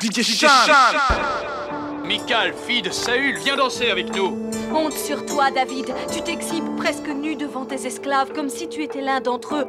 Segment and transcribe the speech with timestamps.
[0.00, 0.46] DJ
[2.06, 4.50] Michael, fille de Saül, viens danser avec nous.
[4.74, 5.92] Honte sur toi, David.
[6.10, 9.66] Tu t'exhibes presque nu devant tes esclaves, comme si tu étais l'un d'entre eux.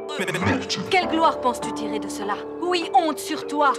[0.90, 2.34] Quelle gloire penses-tu tirer de cela?
[2.62, 3.74] Oui, honte sur toi.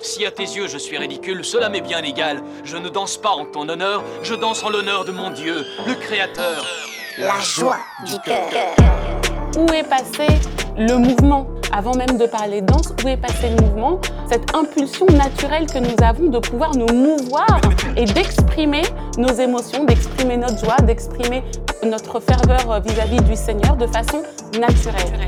[0.00, 2.42] Si à tes yeux je suis ridicule, cela m'est bien égal.
[2.64, 5.94] Je ne danse pas en ton honneur, je danse en l'honneur de mon Dieu, le
[5.94, 6.64] Créateur.
[7.18, 8.48] La joie du cœur.
[9.58, 10.26] Où est passé
[10.78, 11.57] le mouvement?
[11.72, 15.96] Avant même de parler danse, où est passé le mouvement Cette impulsion naturelle que nous
[16.02, 17.60] avons de pouvoir nous mouvoir
[17.96, 18.82] et d'exprimer
[19.16, 21.42] nos émotions, d'exprimer notre joie, d'exprimer
[21.84, 24.22] notre ferveur vis-à-vis du Seigneur de façon
[24.58, 25.26] naturelle.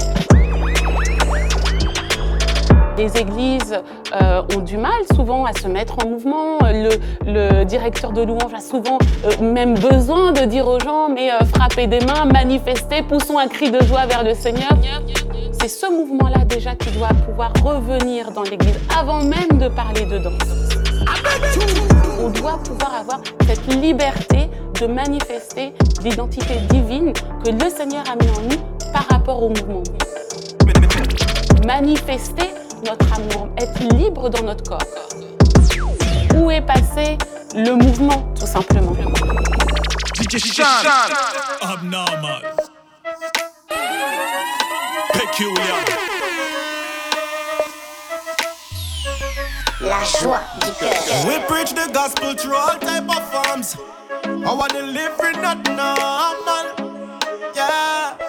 [3.01, 3.81] Les églises
[4.21, 6.59] euh, ont du mal souvent à se mettre en mouvement.
[6.61, 11.39] Le, directeur de louange a souvent euh, même besoin de dire aux gens, mais euh,
[11.55, 14.73] frappez des mains, manifestez, poussons un cri de joie vers le Seigneur.
[15.61, 20.17] C'est ce mouvement-là déjà qui doit pouvoir revenir dans l'église avant même de parler de
[20.17, 20.33] danse.
[22.19, 24.49] On doit pouvoir avoir cette liberté
[24.81, 27.13] de manifester l'identité divine
[27.45, 29.83] que le Seigneur a mis en nous par rapport au mouvement.
[31.67, 32.49] Manifester
[32.87, 34.79] notre amour, être libre dans notre corps.
[36.37, 37.19] Où est passé
[37.55, 38.97] le mouvement, tout simplement?
[45.39, 45.85] Abnormal.
[49.81, 50.93] La joie du cœur.
[51.27, 53.77] We preach the gospel through all type of forms.
[54.45, 57.21] Our delivery not normal.
[57.55, 58.20] Yeah.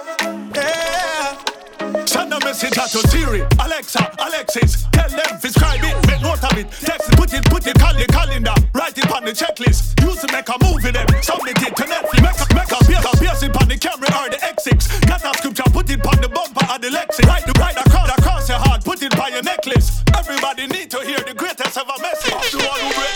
[2.32, 4.88] Send a message out to Siri, Alexa, Alexis.
[4.94, 6.72] Tell them, describe it, make note of it.
[6.72, 8.54] Text it, put it, put it, call your calendar.
[8.74, 10.00] Write it on the checklist.
[10.00, 11.06] Use to make a movie then.
[11.22, 12.24] Submit it to Netflix.
[12.24, 15.06] Make a, make a, pierce, a pierce it on the camera or the X6.
[15.08, 17.28] Got a scripture, put it on the bumper or the Lexus.
[17.28, 20.02] Write the right across, across your heart, put it by your necklace.
[20.16, 22.32] Everybody need to hear the greatest ever message.
[22.32, 23.12] The one who read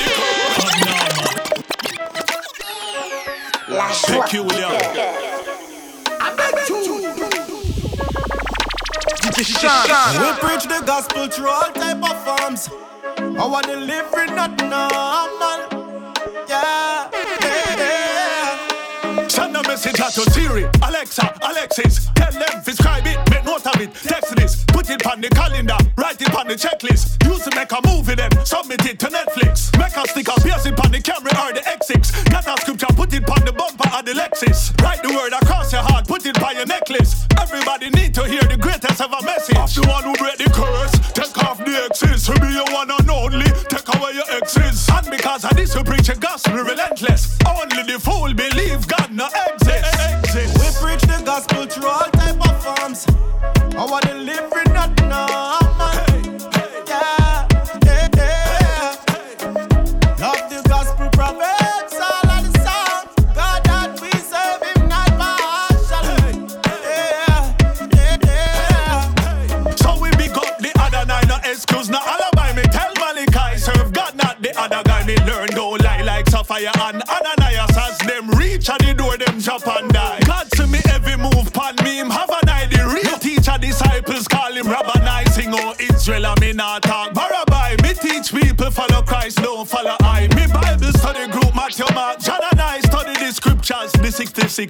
[3.70, 5.56] the La joie du Peculiar.
[9.38, 12.70] We preach the gospel through all type of forms.
[13.38, 15.60] Our delivery not normal.
[16.48, 17.76] Yeah, yeah,
[19.12, 19.28] yeah.
[19.28, 22.08] Send a message out to Siri, Alexa, Alexis.
[22.16, 23.94] Tell them, subscribe it, make note of it.
[23.96, 27.22] Text this, put it on the calendar, write it on the checklist.
[27.26, 29.78] Use to make a movie then, submit it to Netflix.
[29.78, 32.32] Make a sticker, pierce it on the camera or the X6.
[32.32, 34.72] Got a scripture, put it on the bumper or the Lexus.
[34.82, 35.45] Write the word across
[39.76, 42.26] the one who break the curse, take off the X's.
[42.28, 44.88] To be your one and only, take away your exes.
[44.90, 47.38] And because of this, we preach a gospel relentless.
[47.46, 49.65] Only the fool believe God no exists.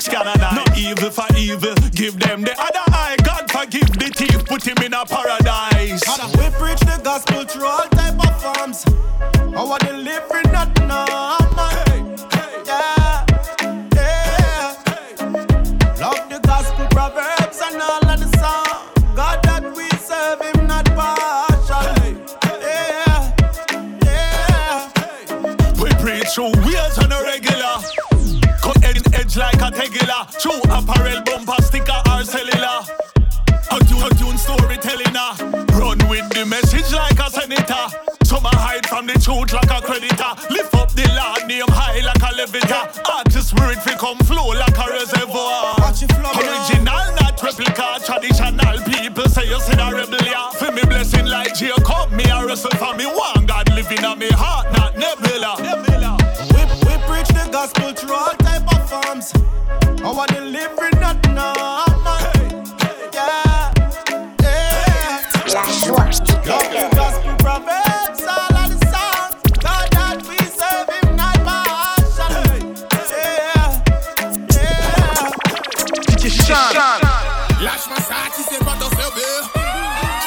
[0.01, 0.41] 66 canon.
[0.41, 0.56] I.
[0.56, 1.25] No evil for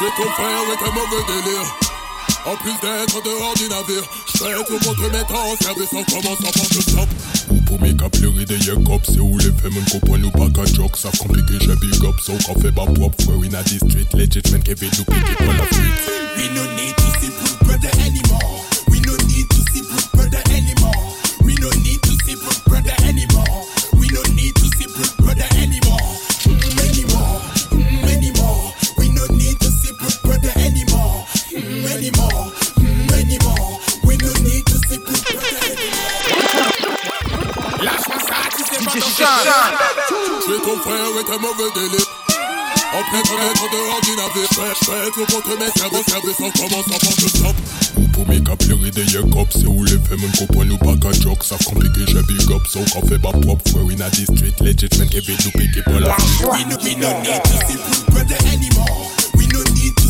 [0.01, 1.77] J'ai trop frère et très mauvais délire.
[2.47, 6.63] En plus d'être dehors du navire, j'fais tout votre mettre en service en commençant par
[6.73, 7.09] le stop.
[7.67, 10.97] Pour mes capturer des yeux c'est où les femmes comprennent nous pas qu'un joke.
[10.97, 13.23] Ça compliqué, j'ai big up, so qu'on fait pas propre.
[13.25, 15.95] Frère, in a district, legit man, Kevin, nous piquer la fuite.
[16.37, 18.78] We no need to see blue brother anymore.
[40.83, 42.07] frère est un mauvais délire.
[42.91, 46.99] En plein connaître de ordinaire, frère, frère, tout contre mes cerveaux, cerveaux sans comment s'en
[46.99, 47.57] porte stop.
[48.13, 51.45] Pour mes capillaires de Jacob, c'est où les femmes comprennent nous pas qu'à joke.
[51.45, 54.61] Ça complique compliqué, je big up, so qu'on fait pas propre, frère, in a district,
[54.61, 56.17] legit, man, qui veut nous piquer pour la.
[56.51, 59.11] We no, we no need to see food, brother, anymore.
[59.37, 60.08] We no need to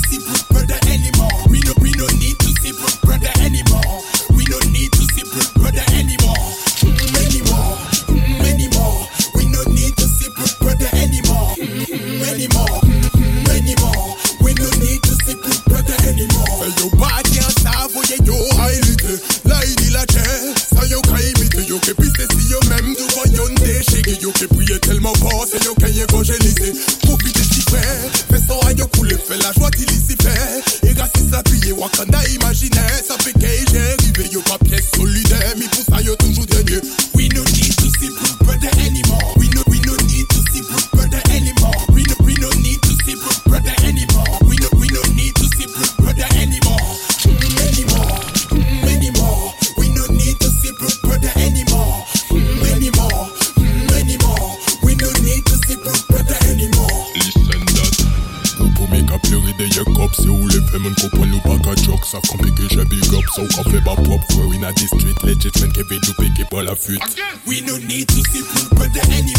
[65.79, 66.99] We don't fruit.
[67.47, 69.38] We no need to see food, but the enemy.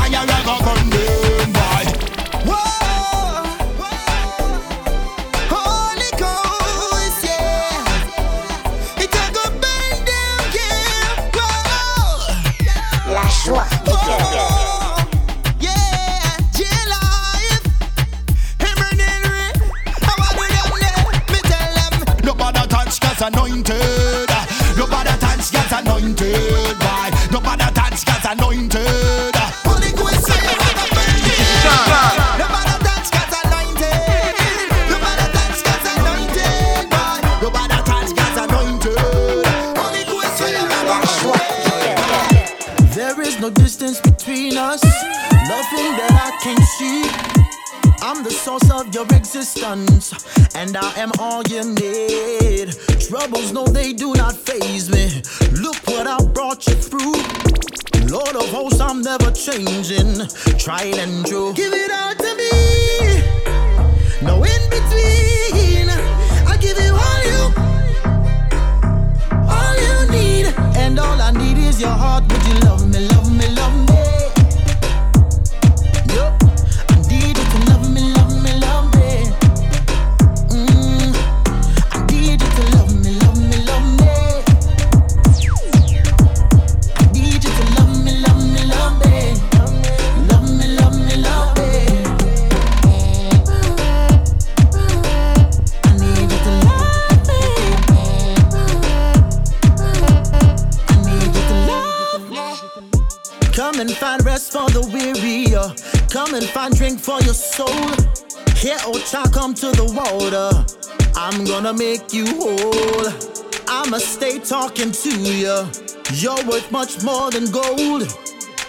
[0.00, 0.99] fire ever burn.
[60.80, 61.19] island
[116.40, 118.16] are worth much more than gold.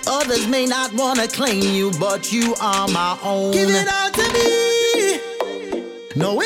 [0.07, 3.51] Others may not wanna claim you, but you are my own.
[3.51, 5.19] Give it all to me.
[6.15, 6.41] No,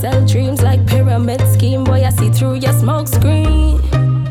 [0.00, 1.84] sell dreams like pyramid scheme.
[1.84, 3.80] Boy, I see through your smoke screen.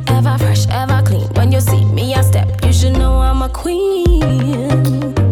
[0.08, 1.28] Ever fresh, ever clean.
[1.36, 2.64] When you see me, I step.
[2.66, 5.23] You should know I'm a queen.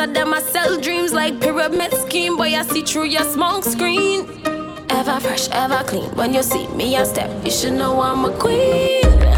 [0.00, 2.36] of them I sell dreams like pyramid scheme.
[2.36, 4.26] Boy, I see through your smoke screen.
[4.88, 6.10] Ever fresh, ever clean.
[6.16, 7.30] When you see me, I step.
[7.44, 9.29] You should know I'm a queen.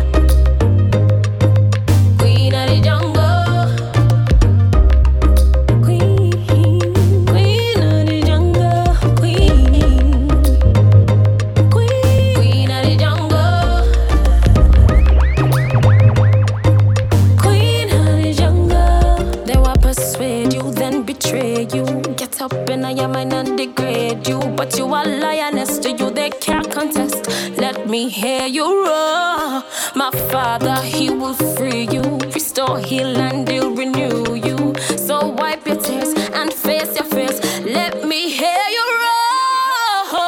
[28.13, 29.65] hear you roar.
[29.95, 32.03] My Father, He will free you,
[32.35, 34.75] restore, heal, and He'll renew you.
[34.97, 37.41] So wipe your tears and face your fears.
[37.65, 40.23] Let me hear you roar.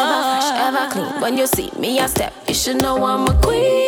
[0.00, 1.20] Ever fresh, ever clean.
[1.22, 2.34] When you see me, I step.
[2.48, 3.81] You should know I'm a queen.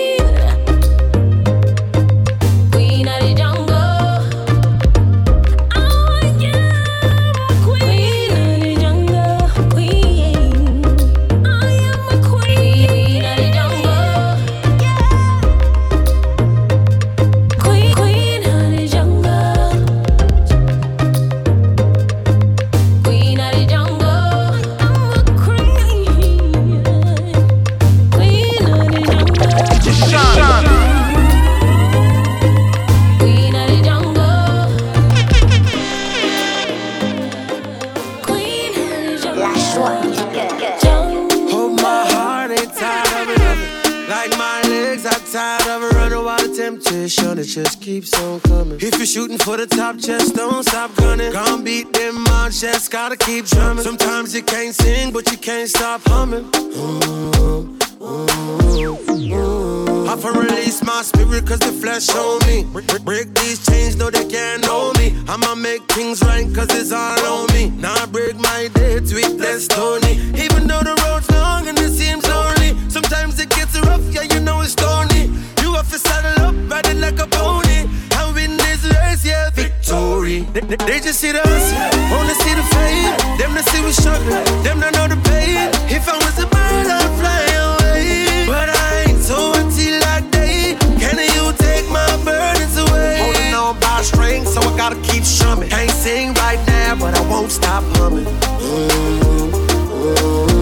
[47.55, 48.81] just keeps on coming.
[48.81, 51.33] If you're shooting for the top, just don't stop gunning.
[51.33, 53.85] Gonna beat them on, just gotta keep drumming.
[53.85, 56.51] Sometimes you can't sing, but you can't stop humming.
[56.57, 60.09] Ooh, ooh, ooh.
[60.09, 62.67] I've released my spirit cause the flesh on me.
[63.05, 65.15] Break these chains, no, they can't hold me.
[65.29, 67.71] I'ma make things right cause it's all on me.
[67.71, 70.15] Now I break my dead with less Tony.
[70.43, 74.41] Even though the road's long and it seems lonely, sometimes it gets rough, yeah, you
[74.41, 74.75] know it's
[76.25, 77.89] saddle up, riding like a pony.
[78.17, 80.41] And win this race, yeah, victory.
[80.55, 81.79] They, they, just see the hustle,
[82.17, 83.13] only see the fame.
[83.39, 85.69] Them to see we struggling, them to know the pain.
[85.89, 88.47] If I was a bird, I'd fly away.
[88.47, 90.77] But I ain't so until like day.
[91.03, 93.19] Can you take my burdens away?
[93.21, 95.69] Holding on by a string, so I gotta keep strumming.
[95.71, 98.25] Can't sing right now, but I won't stop humming.
[98.65, 100.54] Them want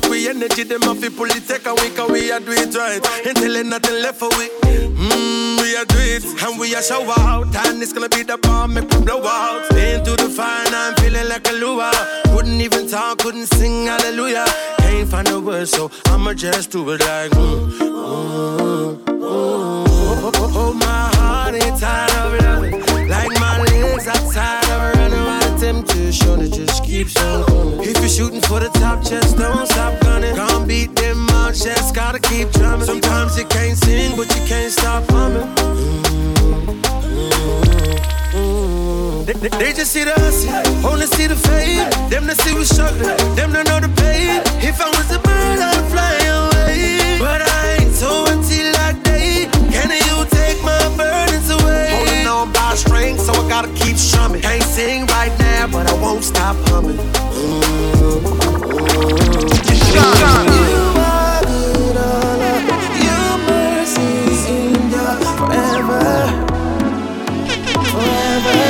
[0.00, 3.02] take we energy, them to pull it, take away, cause we are do it right.
[3.26, 4.48] Ain't nothing left for we.
[4.66, 7.54] Mmm, we are do it, and we are show out.
[7.66, 9.68] And it's gonna be the bomb, make we blow out.
[9.70, 11.92] Been through the fire, I'm feeling like a lure.
[12.24, 14.46] Couldn't even talk, couldn't sing, hallelujah.
[14.78, 19.14] Can't find a word, so I'ma just do it like, mm, mm, mm.
[19.26, 23.08] Oh, oh, oh, my heart ain't tired of loving.
[23.08, 25.43] Like my legs are tired of running.
[25.64, 27.80] Temptation it just keeps on coming.
[27.80, 30.36] If you're shooting for the top, just don't stop gunning.
[30.36, 32.84] Can't beat them out, just gotta keep drumming.
[32.84, 35.48] Sometimes you can't sing, but you can't stop humming.
[39.24, 40.52] They, they, they just see the hustle,
[40.86, 41.88] only see the fame.
[42.10, 44.42] Them to see we struggling, them to know the pain.
[44.60, 47.16] If I was a bird, I'd fly away.
[47.18, 47.83] But I
[53.54, 54.42] gotta keep strumming.
[54.42, 56.96] Can't sing right now, but I won't stop humming.
[56.96, 57.46] You are
[59.62, 60.64] good,
[64.58, 66.02] endure forever,
[67.90, 68.64] forever,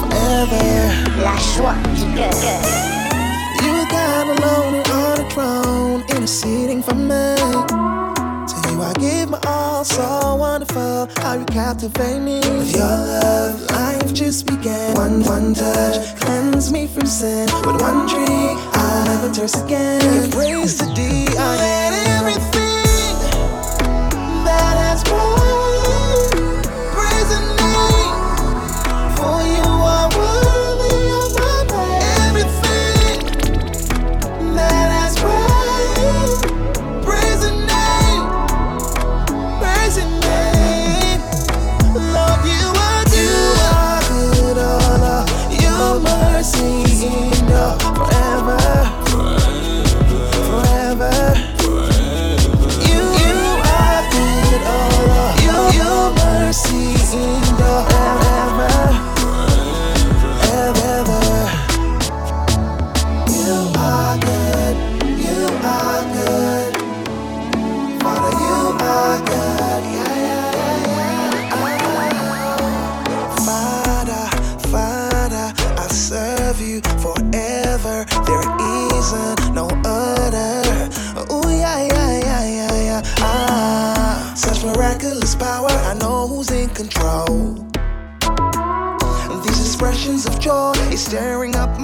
[0.00, 0.78] forever.
[6.82, 7.36] For me.
[8.50, 12.40] To you I give my all, so wonderful how you captivate me.
[12.40, 14.94] With your love, life just began.
[14.94, 17.46] One one touch, cleanse me from sin.
[17.66, 20.30] With one tree, I'll never thirst again.
[20.30, 22.57] Praise the thee, I had everything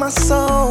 [0.05, 0.64] my.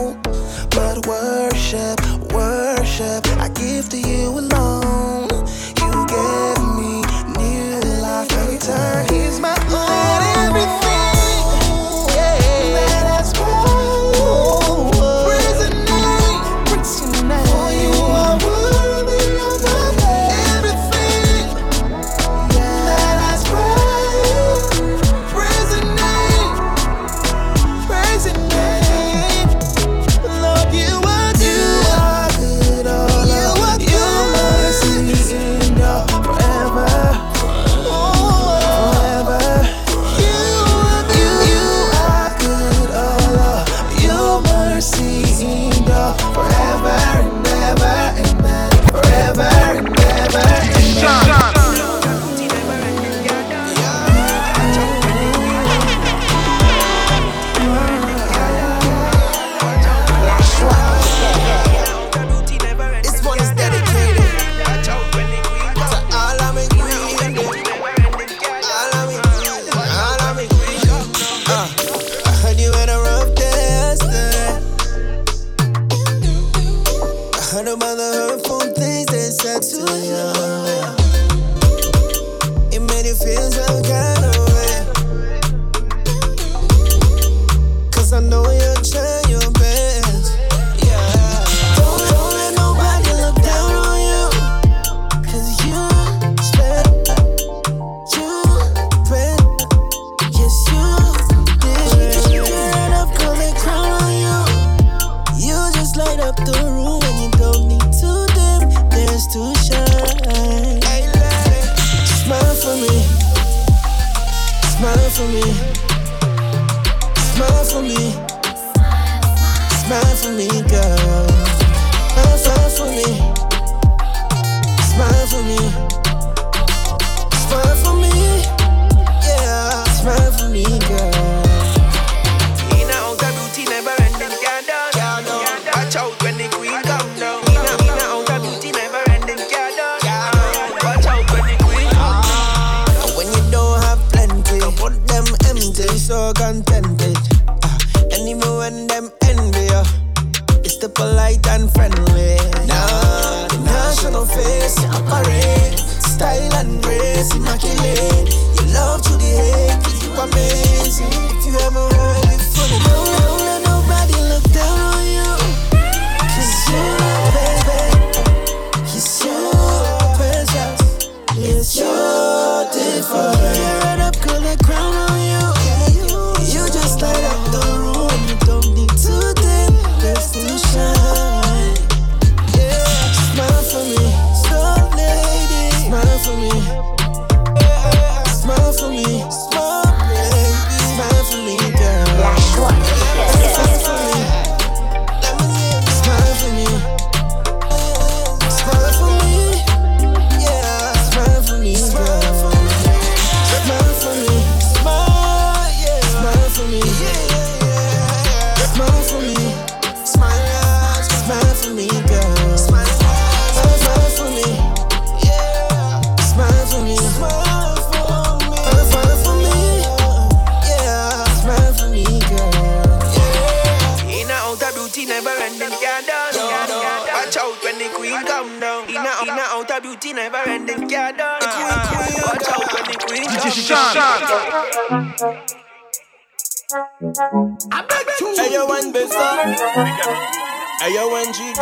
[237.16, 241.60] Hey, yo, one best Hey, yo, one GD.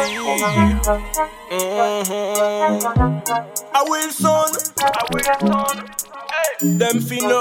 [1.52, 2.88] Mm-hmm.
[3.74, 4.50] I will son.
[4.80, 5.76] I will son.
[6.62, 7.40] Them finna.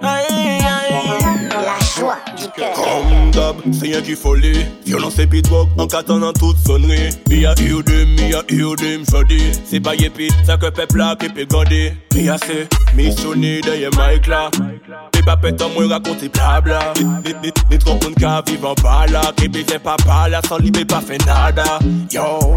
[0.00, 1.48] Aïe, aïe.
[1.50, 2.72] La joie du cœur.
[2.74, 4.66] Comme d'hab, c'est rien qu'il fallait.
[4.86, 7.10] Violence et pit rock en qu'attendant toute sonnerie.
[7.28, 9.42] Me a hear them, me a hear them, jodi.
[9.64, 11.92] C'est pas yépit, ça que peuple là qui peut garder.
[12.14, 14.50] Me a c'est missionné derrière mic là.
[15.14, 16.94] Les papettes en moi raconter blabla.
[17.70, 19.20] Les trop qui vivent en bas là.
[19.36, 21.78] Qui baiser papa là, sans libé pas fait nada.
[22.10, 22.56] Yo,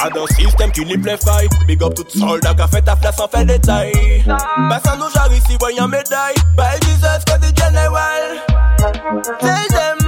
[0.00, 1.48] à dans système qui n'y plaît faille.
[1.66, 3.92] Big up tout soldat qui a fait ta place sans faire détail.
[4.26, 6.34] Bah ça nous jarre ici, voyant médaille.
[6.56, 8.55] Bah Jesus, que du general.
[8.92, 9.98] Tell them,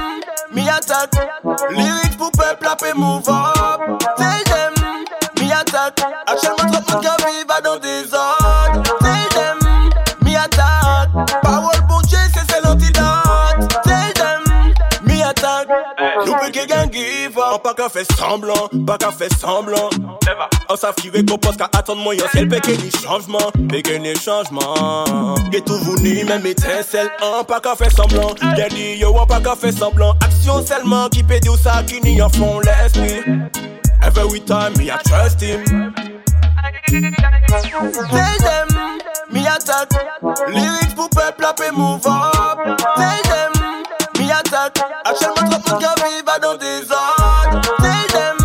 [0.52, 1.10] me attack.
[1.70, 3.80] Lyrics pour peuple, la paix move up.
[4.16, 4.74] Tell them,
[5.40, 6.00] me attack.
[6.26, 7.47] Actuellement, trop de monde
[16.26, 17.62] Nous peut quelqu'un give up.
[17.62, 19.90] Pas qu'à faire semblant, pas qu'à faire semblant.
[20.68, 22.24] On savent qui récompense qu'à attendre moyen.
[22.32, 25.04] C'est le péché ni changement, péché ni changement.
[25.52, 28.34] Et tout vous ni même étincelle, on pas qu'à faire semblant.
[28.70, 30.14] Dit yo, on pas qu'à faire semblant.
[30.22, 33.22] Action seulement qui peut dire ça, qui n'y en font l'esprit.
[34.02, 35.92] Every time me I trust him.
[36.86, 37.02] Tell
[38.38, 38.68] them,
[39.30, 39.90] me attack.
[40.48, 42.78] Lyrics pour peuple, la paix move up.
[42.96, 43.27] Tell.
[45.04, 47.60] Actuellement, trop de qui vivent dans des ordres.
[47.78, 48.36] Tell them,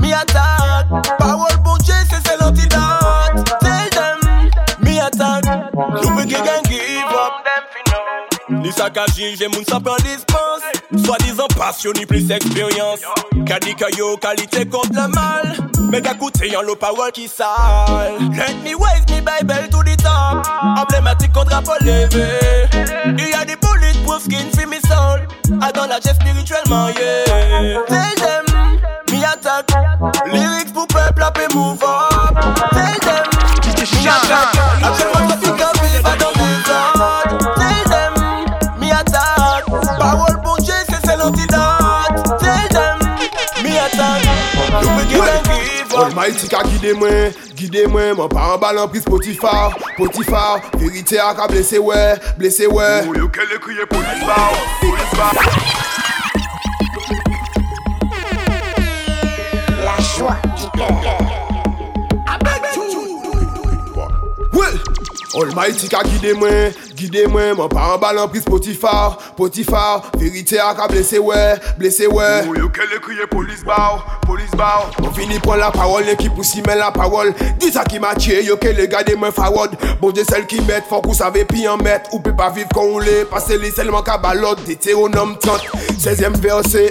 [0.00, 1.18] me attack.
[1.18, 3.58] Parole pour Dieu, c'est c'est l'antidote.
[3.60, 5.44] Tell them, me attack.
[6.02, 7.32] Nous peut quelqu'un give up.
[8.48, 10.62] Ni saccagé, j'ai mon sapin dispense.
[11.04, 13.00] Soi-disant passionné, plus expérience.
[13.44, 15.56] Kadi yo, qualité contre le mal.
[15.90, 18.14] Mais qu'à coûter en l'eau parole qui sale.
[18.18, 20.46] Let me raise me Bible to the top.
[20.78, 22.66] Emblématique contre peu levé.
[23.18, 23.55] Il y a des
[25.86, 27.80] I don't la spirituellement, yeah.
[27.86, 28.44] Tell them,
[29.12, 29.70] me attack.
[30.26, 32.34] Lyrics pour peuple, la paix move up.
[32.72, 33.22] Tell them,
[33.62, 34.50] me attack.
[34.82, 37.38] Actuellement, ça fait qu'à vivre dans des ordres.
[37.54, 38.14] Tell them,
[38.80, 39.64] me attack.
[39.96, 42.38] Parole pour Dieu, c'est c'est l'antidote.
[42.40, 42.98] Tell them,
[43.62, 44.22] me attack.
[44.82, 45.46] Nous peut give up.
[45.96, 47.32] Almighty ka guide mwen,
[47.76, 52.64] Vide mwen, mwen pa an balan pris potifar Potifar, verite a ka blese we Blese
[52.72, 55.36] we Ou yo ke le kriye potifar Potifar
[59.84, 61.36] La chwa di kèr
[65.36, 70.80] Almighty ka guide mwen Gide mwen, mwen pa an balan pris potifar Potifar, verite ak
[70.80, 71.36] a blese we
[71.76, 72.28] Blese we.
[72.48, 76.16] Ou yo ke le kriye polis baw, polis baw Mwen fini pon la parol, ne
[76.16, 77.34] ki pousi men la parol.
[77.60, 80.88] Di sa ki ma tche, yo ke le gade mwen fawod Bonje sel ki met,
[80.88, 82.08] fok ou save pi an met.
[82.14, 84.64] Ou pe pa viv kon ou le, pase li selman ka balot.
[84.64, 85.68] Deuteronome 30,
[86.00, 86.88] 16e verse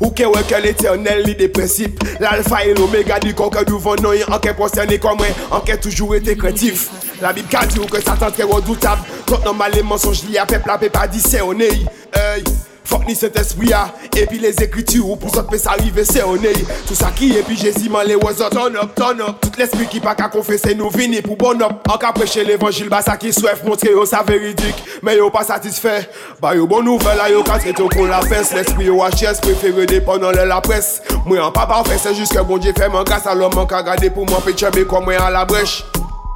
[0.00, 4.22] Ou ke wè ke l'eternel li de prinsip L'alfa et l'omega di konke du vonoy
[4.24, 6.88] non, Anke prosterne kon mwen, anke toujou ete kretif
[7.22, 10.46] La bib ka di ou ke satan tre redoutab Kont nan male mensonj li a
[10.48, 12.44] pep la pep a di se oney Ey
[12.84, 14.08] Fok ni set espri ya, ah.
[14.20, 17.56] epi les ekriti ou pou sot pe sa rive se oney Tout sa ki epi
[17.56, 19.38] jezi man le wazot, Turn up, turn up.
[19.40, 21.80] Tout l'espri ki pa ka konfese nou vini pou bon up.
[21.88, 25.46] An ka preche l'evangil ba sa ki swef, montre yo sa veridik Men yo pa
[25.48, 25.96] satisfe,
[26.44, 29.88] ba yo bon nouvel a yo katre to kon la fes L'espri yo HS prefere
[29.88, 32.92] depan nan lè la pres Mwen an pa pa fes, se jiske bon di fè
[32.92, 35.80] man kasa L'om man ka gade pou mwen pe cheme kon mwen an la brech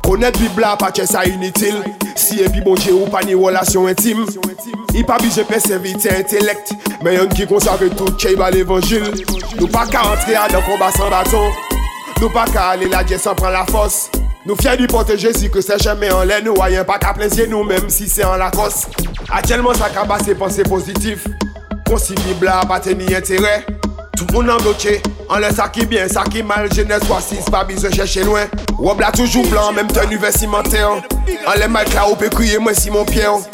[0.09, 1.83] Konet bibla pa apache sa initil.
[2.17, 4.23] Siye bi bonje ou pa ni relasyon intim.
[4.97, 6.73] I pa bi je persevite intelekt.
[7.05, 9.05] Men yon ki konsave tout che yi ba l'evangil.
[9.59, 11.53] Nou pa ka antre a dan komba san baton
[12.23, 14.07] Nou pa ka ale la dje san pran la fos.
[14.47, 17.45] Nou fye di pote jesi ke se jeme an lè Nou ayen pa ka plensye
[17.53, 18.87] nou menm si se an la kos.
[19.29, 21.29] Atyelman sa ka ba se panse pozitif.
[21.85, 23.59] Konsi bibla pa te ni entere.
[24.19, 24.97] Tout moun an bloche,
[25.31, 28.51] an lè sa ki bien, sa ki mal Genèse wasis, pa bizè chèche lwen.
[28.81, 31.05] Wob la toujou blan, mèm tenu vestimante an.
[31.47, 33.47] An lè mal kla ou pe kriye mwen si mon pie an.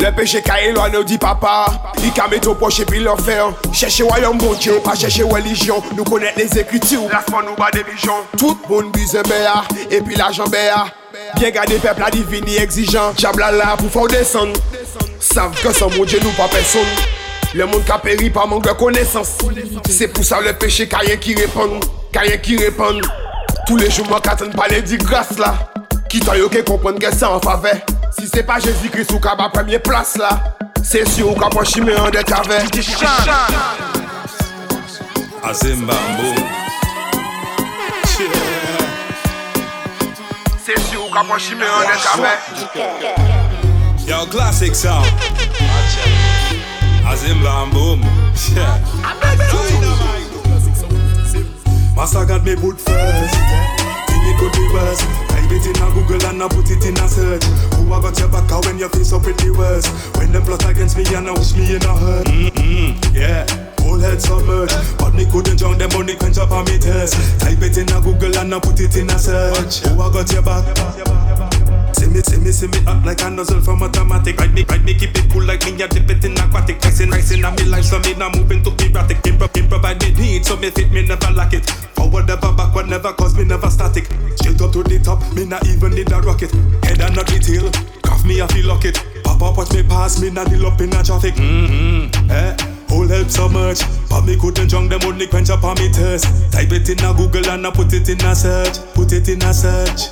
[0.00, 1.66] Le peche ka elwane ou di papa
[2.02, 6.34] I ka meto poche pi l'enfer Cheche wayan bon diyo, pa cheche religion Nou konet
[6.36, 10.86] les ekriti ou Lasman nou ba devijon Tout moun bize beya, epi la jan beya
[11.36, 14.50] Bien gade pep la divini exijan Jabla la la pou faw desan
[15.22, 17.13] Sav ke san bon diyo nou pa peson
[17.54, 19.36] Le moun ka peri pa mank de konesans
[19.88, 21.78] Se pou sa le peche kayen ki repan
[22.14, 22.98] Kayen ki repan
[23.66, 25.54] Tous les jours, moi, Katen palais dit grâce là.
[26.10, 27.76] Qui t'a yo comprendre que c'est en faveur.
[28.18, 32.10] Si c'est pas Jésus-Christ ou kaba première place là, c'est sûr ou kaba chimé en
[32.10, 32.68] de caverne.
[35.42, 36.42] Azembambo.
[40.64, 42.38] C'est sûr ou kaba chimé en de caverne.
[44.06, 45.06] Yo, classic sound.
[47.14, 48.02] Azimbambo.
[48.56, 48.82] Yeah.
[51.94, 53.34] Master got me put first.
[54.10, 55.00] Think it could be worse.
[55.30, 57.44] Type it in a Google and I put it in a search.
[57.78, 59.86] Who I got your back out when your face up pretty worse?
[60.18, 62.26] When them plot against me and I wish me in a hurt.
[62.26, 63.46] Mm-mm, yeah.
[63.78, 67.14] Whole head submerged, but me couldn't drown them money quench up on me thirst.
[67.38, 69.86] Type it in a Google and I put it in a search.
[69.86, 71.63] Who I got your back?
[71.94, 74.36] See me, see me, see me up like a nozzle from automatic.
[74.38, 76.82] Ride me, ride me, keep it cool like me, I dip it in aquatic.
[76.82, 79.22] Rising, rising on me life, so me now moving to erratic.
[79.22, 81.70] Impro, improvise me need, so me fit, me never lack it.
[81.94, 84.06] Forward never, backward never, cause me never static.
[84.36, 86.50] Straight up to the top, me not even need a rocket.
[86.84, 87.70] Head and not the tail,
[88.02, 88.98] cuff me, I feel lock it.
[89.22, 91.34] Pop up, watch me pass, me not deal up in a traffic.
[91.34, 92.56] Mm-hmm, eh.
[92.88, 96.52] Whole help so much, but me couldn't drunk them only quench up on me thirst.
[96.52, 99.42] Type it in a Google and I put it in a search, put it in
[99.42, 100.10] a search.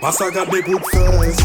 [0.00, 1.40] Master got me put first.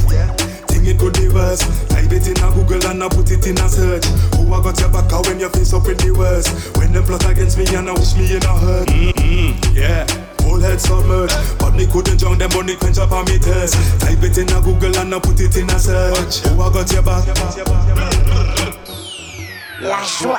[0.70, 1.66] Think it could be worse.
[1.90, 4.06] Type it in a Google and I put it in a search.
[4.38, 6.78] Who I got your back out when your face up in the worst?
[6.78, 8.88] When them plot against me and I wish me in a hurt.
[8.90, 10.06] Mm-hmm, yeah.
[10.46, 13.74] Whole head submerged, but me couldn't drown them money quench up on me thirst.
[14.00, 16.46] Type it in a Google and I put it in a search.
[16.46, 17.26] Who I got your back?
[19.82, 20.38] La joie.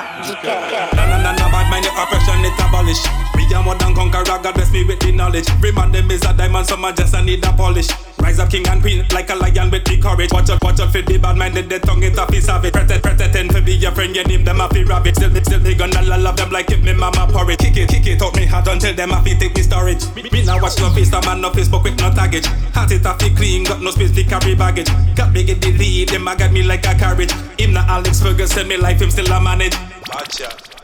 [0.95, 3.03] Na na na na bad mind, your oppression it abolish.
[3.35, 5.51] Me a more than conqueror, God bless me with the knowledge.
[5.59, 7.91] Remind them is a diamond, so my just I need a polish.
[8.19, 10.31] Rise up king and queen like a lion with the courage.
[10.31, 12.73] Watch out, watch out for the bad minded, the tongue it off is savage.
[12.73, 15.15] Pretend, pretend for be your friend, you name them a fi rabbit.
[15.15, 17.59] Still, still they gonna love them like if me mama porridge.
[17.59, 20.03] Kick it, kick it out me heart until them a fi take me storage.
[20.15, 22.45] Me, me now watch no face, a man no Facebook with no taggage.
[22.73, 24.89] Heart it a fi clean, got no space to carry baggage.
[25.15, 27.31] Got me get the lead, them a got me like a carriage.
[27.59, 29.75] Him na Alex Ferguson, me life him still a manage.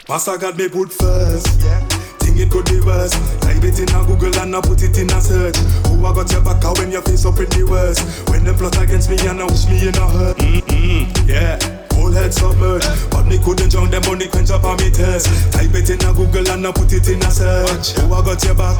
[0.10, 2.01] Master got me put first.
[2.32, 3.12] Think it could be worse.
[3.44, 5.58] Type it in a Google and I put it in a search.
[5.92, 8.08] Who I got your back out when your face up the worst?
[8.30, 10.38] When them plot against me and I wish me in a hurt.
[10.38, 11.60] Mm-mm, yeah.
[11.92, 15.28] Whole head submerged, but me couldn't drown them money quench up on me thirst.
[15.52, 18.00] Type it in a Google and I put it in a search.
[18.00, 18.80] Who I got your back?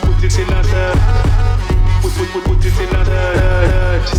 [0.00, 0.96] Put it in a search.
[2.00, 4.16] Put, put, put, put it in a search.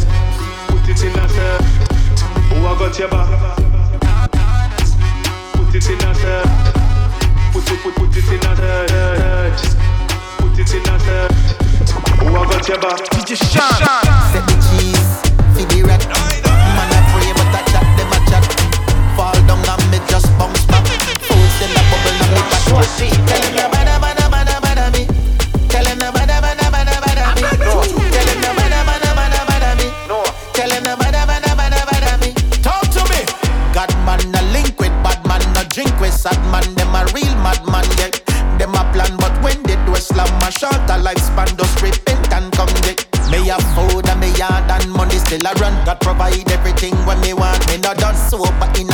[0.70, 2.22] Put it in a search.
[2.54, 3.73] Who I got your back?
[5.74, 6.46] Put it in a search.
[7.52, 9.74] Put it, put, put it in a search.
[10.38, 11.34] Put it in a search.
[12.22, 13.00] Who I got your back?
[13.10, 13.82] DJ Shan.
[14.30, 15.10] Set the keys
[15.58, 16.06] for the rack.
[16.78, 18.46] Man a pray but I chat them a chat.
[19.18, 20.86] Fall down and me just bounce back.
[21.26, 23.56] Food still a bubble and me back.
[23.58, 23.73] Tell me.
[36.52, 38.12] madman, them a real madman, yeah.
[38.58, 42.52] Them a plan, but when they do a slam, a shorter lifespan, just repent and
[42.54, 42.96] come, yeah.
[43.32, 45.74] Me have food and me yard and money still a run.
[45.86, 48.93] God provide everything when me want, me not done sober in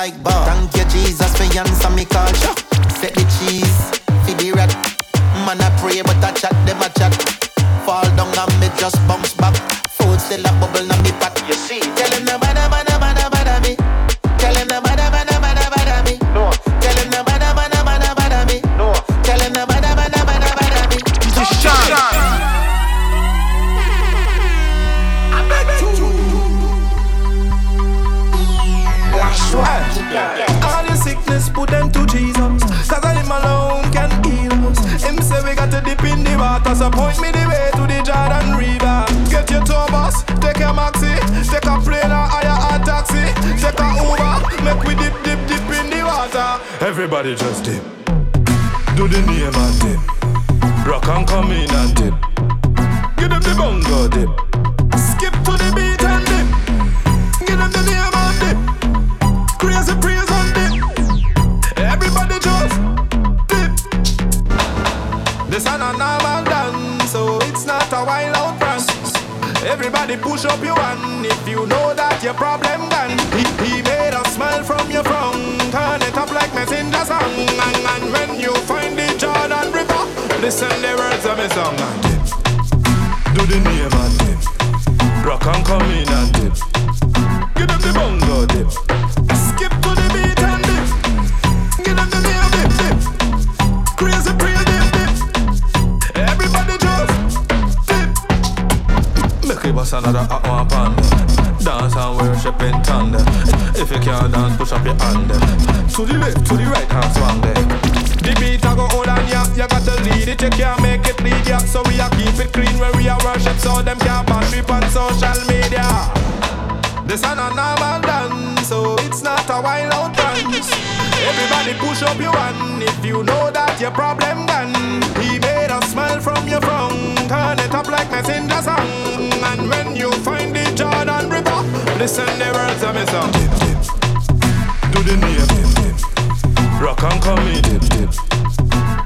[0.00, 0.49] like Bob.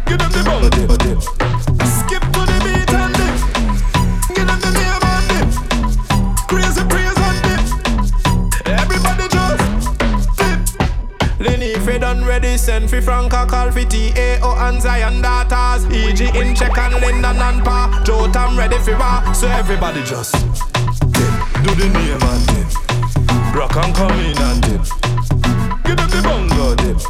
[0.06, 0.64] Give them the bump.
[1.86, 3.36] Skip to the beat and dip.
[4.34, 5.48] Give them the name and dip.
[6.48, 7.62] Crazy praise and dip.
[8.66, 9.64] Everybody just
[10.38, 10.58] dip.
[11.40, 15.84] Lenny, Fred and Reddy, send free Franca, call for TAO and Zion daughters.
[15.86, 18.02] EG in check and Lyndon and Pa.
[18.04, 19.34] Joe Tam ready for war.
[19.34, 20.34] So everybody just
[21.12, 21.34] dip.
[21.62, 22.68] Do the name and dip.
[23.54, 24.84] Rock and come in and dip.
[25.84, 27.00] Give them the bongo dip.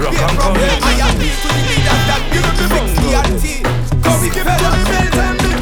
[0.00, 3.60] Rock and come I am this to the leaders that give me fixity
[4.00, 5.60] Come with give it to the belt and mix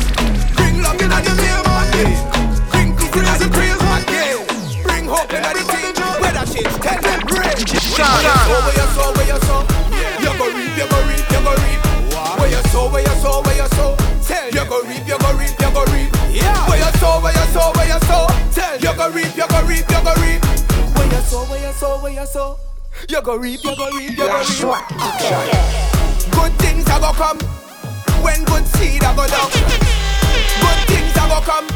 [0.54, 2.18] Bring love in the name of this
[2.70, 4.38] Bring cooking as a praise man yeah
[4.86, 5.90] Bring hope in the team.
[6.22, 7.58] Weather change, tell them bring
[7.98, 9.66] Oh where your soul, where you saw
[10.22, 11.80] You go reap, you go reap, you go reap.
[12.38, 13.96] Where your soul, where your soul, where your soul.
[14.22, 14.64] Tell you.
[14.70, 16.10] Go reap, you go reap, you go reap.
[16.30, 16.68] Yeah.
[16.70, 18.28] Where your soul, where your soul, where your soul.
[18.54, 18.94] Tell you.
[18.94, 20.44] go reap, you go reap, you go reap.
[20.94, 22.67] Where your soul, where your soul, where your soul.
[26.30, 27.38] Good things are go come
[28.22, 29.50] when good seed are go down.
[29.50, 31.66] Good things are gonna come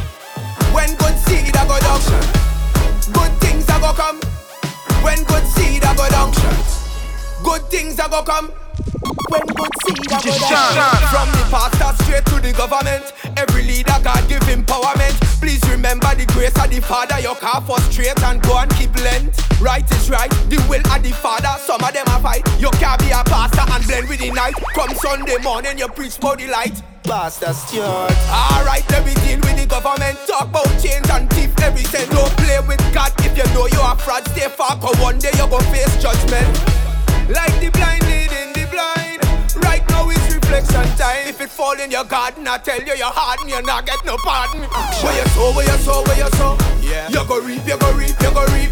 [0.74, 2.00] when good seed are go down.
[3.12, 4.20] Good things are gonna come
[5.02, 6.32] when good seed are go down.
[7.44, 8.61] Good things are gonna come
[9.28, 11.00] when good seed are go down.
[11.12, 15.14] From the pastor straight to the government, every leader God give empowerment.
[15.40, 17.20] Please remember the grace of the Father.
[17.20, 19.38] Your car for straight and go and keep length.
[19.60, 21.54] Right is right, the will of the Father.
[21.58, 22.46] Some of them are fight.
[22.58, 24.54] You can't be a pastor and blend with the night.
[24.74, 26.82] Come Sunday morning, you preach for the light.
[27.04, 28.14] Pastor Stuart.
[28.30, 30.18] Alright, let me deal with the government.
[30.26, 32.10] Talk about change and thief every cent.
[32.10, 34.26] Don't play with God if you know you are fraud.
[34.28, 36.46] Stay far, cause one day you gon' face judgment.
[37.28, 38.11] Like the blind leading the blind.
[39.72, 41.24] Right now is reflection time.
[41.24, 44.04] If it fall in your garden, I tell you you're hard and you're not get
[44.04, 44.68] no pardon.
[44.68, 46.60] Where you sow, where you sow, where you sow.
[46.84, 47.08] Yeah.
[47.08, 48.68] You go reap, you go reap, you go reap.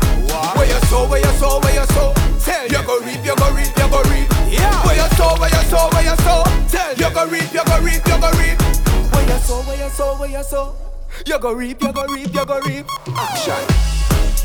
[0.60, 2.12] Where you sow, where you sow, where you sow.
[2.44, 4.28] Tell you go reap, you go reap, you go reap.
[4.52, 4.76] Yeah.
[4.84, 6.44] Where you sow, where you sow, where you sow.
[6.68, 8.60] Tell you go reap, you go reap, you go reap.
[8.60, 10.76] Where you sow, where you sow, where you sow.
[11.24, 12.84] You go reap, you go reap, you go reap.
[13.16, 13.64] Action.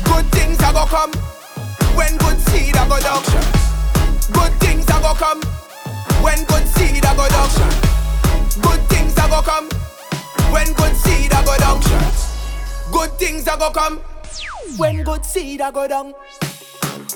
[0.08, 1.12] Good things are go come
[1.92, 3.20] when good seed are go down.
[4.32, 5.44] Good things are go come
[6.26, 7.48] when good seed are go down.
[8.66, 9.68] Good things are go come
[10.52, 11.80] when good seed are go down.
[12.92, 13.98] Good things are go come
[14.76, 16.14] when good seed are go down.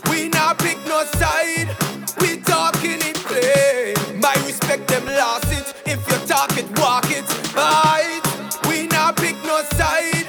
[0.09, 1.69] We not pick no side.
[2.21, 4.21] We talking it plain.
[4.21, 5.67] My respect them lost it.
[5.87, 7.27] If you talk it, walk it.
[7.55, 8.23] Right.
[8.69, 10.20] We not pick no side.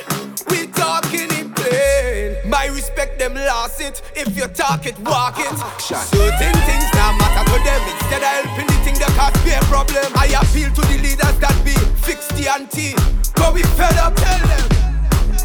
[3.21, 4.01] Them lost it.
[4.15, 5.53] If you talk it, walk it.
[5.79, 7.81] Certain things now matter to them.
[7.93, 10.09] Instead of helping the thing that cause be a problem.
[10.17, 12.97] I appeal to the leaders that be fix the ante.
[13.37, 14.67] Go we fed up, tell them.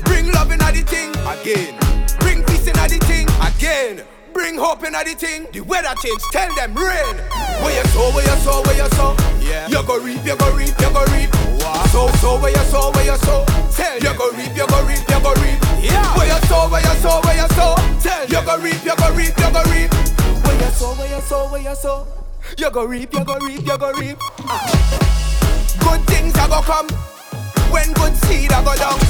[0.04, 1.76] Bring love in the thing again.
[2.20, 4.15] Bring peace in the thing again.
[4.37, 5.49] Bring hope in the thing.
[5.51, 7.16] The weather change, tell them rain.
[7.64, 9.16] Where you sow, where you sow, where you sow.
[9.41, 9.64] Yeah.
[9.66, 11.32] You go reap, you go reap, you go reap.
[11.89, 13.49] So, so where you sow, where you sow.
[13.72, 15.57] Tell you go reap, you go reap, you go reap.
[15.80, 16.05] Yeah.
[16.20, 17.80] Where you sow, where you sow, where you sow.
[18.05, 19.91] Tell you go reap, you go reap, you go reap.
[20.45, 22.07] Where you sow, where you sow, where you sow.
[22.59, 24.18] You go reap, you go reap, you go reap.
[25.80, 26.89] Good things are go come
[27.72, 29.01] when good seed are go down.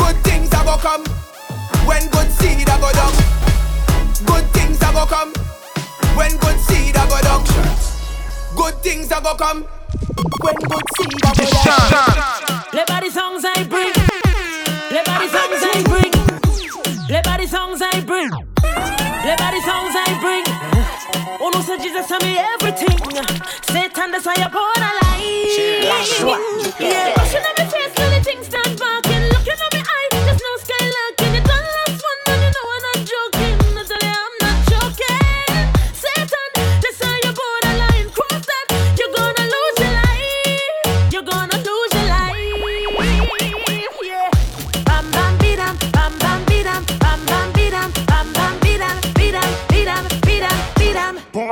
[0.00, 1.04] Good things are go come
[1.84, 3.12] when good seed are go down.
[4.26, 5.32] Good things are go come
[6.16, 7.44] when good seed are go down.
[8.56, 9.64] Good things are go come
[10.42, 12.14] when good seed are go down.
[12.70, 13.92] Play by the songs I bring.
[14.90, 16.12] Play by the songs I bring.
[17.06, 18.30] Play by the songs I bring.
[18.30, 20.44] Play by the songs I bring.
[21.40, 22.98] Oh no, so Jesus tell me everything.
[23.62, 25.04] Satan, that's why you're born alive.
[26.80, 27.14] Yeah,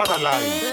[0.04, 0.22] bidam.
[0.22, 0.42] Borderline.
[0.42, 0.71] Borderline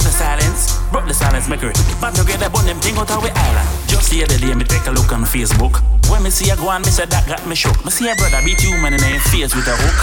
[0.00, 3.20] Broke the silence, broke the silence, make her band together, on them thing out how
[3.20, 3.68] we island.
[3.86, 5.76] Just the other day, me take a look on Facebook.
[6.08, 7.76] When me see a go me say that got me shook.
[7.84, 10.00] Me see a brother beat you man in the face with a hook.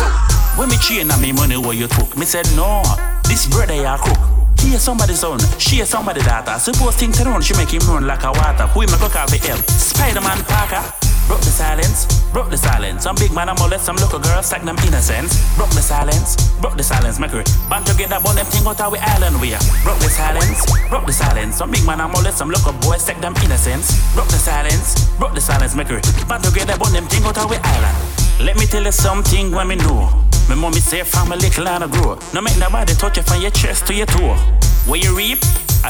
[0.53, 2.85] When me chain on me money where you took, me said no,
[3.25, 4.21] this brother ya crook.
[4.61, 6.59] Hear somebody's son, she is somebody daughter.
[6.59, 8.69] Suppose thing turn on, she make him run like a water.
[8.77, 9.65] Who him a go call for help?
[9.65, 11.06] Spider-Man Parker.
[11.27, 13.03] Broke the silence, broke the silence.
[13.03, 15.35] Some big man, I'm molest some local girls, like them innocence.
[15.57, 18.97] Broke the silence, broke the silence, make her band together, on them thing out we
[18.99, 19.59] island we are.
[19.83, 21.57] Broke the silence, broke the silence.
[21.57, 23.91] Some big man, I'm molest some local boys, take them innocence.
[24.15, 25.99] Broke the silence, broke the silence, make her
[26.31, 27.97] band together, on them thing out we island.
[28.39, 30.07] Let me tell you something when me know.
[30.47, 32.17] My mommy say and a grow.
[32.33, 34.35] No make nobody touch you from your chest to your toe.
[34.87, 35.39] Where you reap,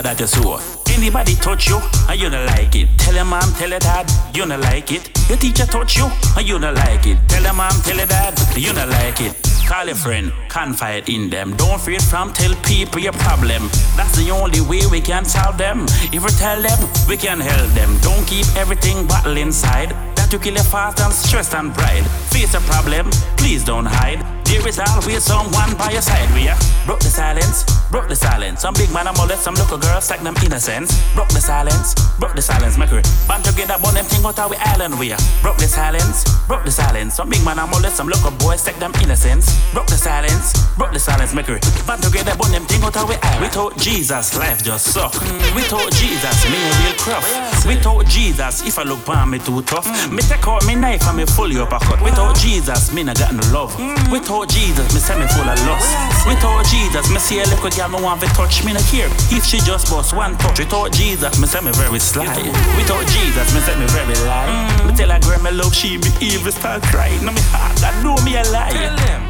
[0.02, 0.60] that you sow.
[0.93, 1.80] Anybody touch you,
[2.10, 2.89] and you don't like it.
[2.98, 5.12] Tell your mom, tell your dad, you don't like it.
[5.30, 7.18] Your teacher touch you, and you don't like it.
[7.28, 9.36] Tell your mom, tell your dad, you don't like it.
[9.68, 11.56] Call your friend, confide in them.
[11.58, 13.68] Don't fear from tell people your problem.
[13.98, 15.86] That's the only way we can solve them.
[16.14, 16.80] If we tell them,
[17.10, 17.98] we can help them.
[18.00, 19.89] Don't keep everything bottled inside.
[20.16, 22.06] That you kill your fast and stress and pride.
[22.32, 24.36] Face a problem, please don't hide.
[24.48, 26.32] There is always someone by your side.
[26.34, 28.62] We are broke the silence, broke the silence.
[28.62, 30.95] Some big man, I'm molest some local girls, like them innocence.
[31.14, 34.56] Broke the silence, broke the silence, make her band together, on them thing out we
[34.56, 34.98] island.
[34.98, 37.16] We are broke the silence, broke the silence.
[37.16, 39.52] Some big man, I'm molest some local boys, take them innocence.
[39.74, 43.16] Broke the silence, broke the silence, make her band together, on them thing out we
[43.20, 43.41] island.
[43.43, 45.12] Without Jesus, life just suck.
[45.12, 47.24] Mm, Without Jesus, me a real cruff.
[47.28, 50.16] Oh, Without Jesus, if I look on me too tough, mm.
[50.16, 52.02] me take out me knife and me fully up a uppercut.
[52.02, 53.74] Without Jesus, me not got no love.
[53.76, 54.12] Mm.
[54.12, 55.89] Without Jesus, me say me full of lust.
[56.27, 59.09] Without Jesus, me see a little girl me want to touch me no care.
[59.31, 62.38] If she just bust one touch, without Jesus, me say me very sly.
[62.77, 64.85] Without Jesus, me say me very lie.
[64.85, 67.23] Me tell her me love she be evil start crying.
[67.23, 69.26] No me heart that know me a lie.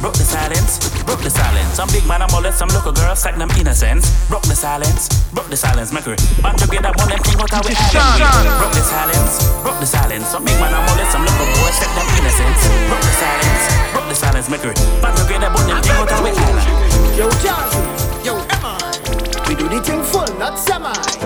[0.00, 1.76] Broke the silence, broke the silence.
[1.76, 4.08] Some big man, I'm molest some local girls, like them innocence.
[4.32, 7.60] Broke the silence, broke the silence, make her band together, on them thing out how
[7.60, 8.48] we island.
[8.56, 10.26] Broke the silence, broke the silence.
[10.32, 12.64] Some big man, I'm molest some local boys, like them innocence.
[12.88, 14.74] Broke the silence, broke the silence, make her
[15.04, 16.64] band together, on them thing out how we island.
[17.12, 18.80] Yo, Jazzy, yo, Emma.
[19.48, 21.19] We do the thing full, not semi.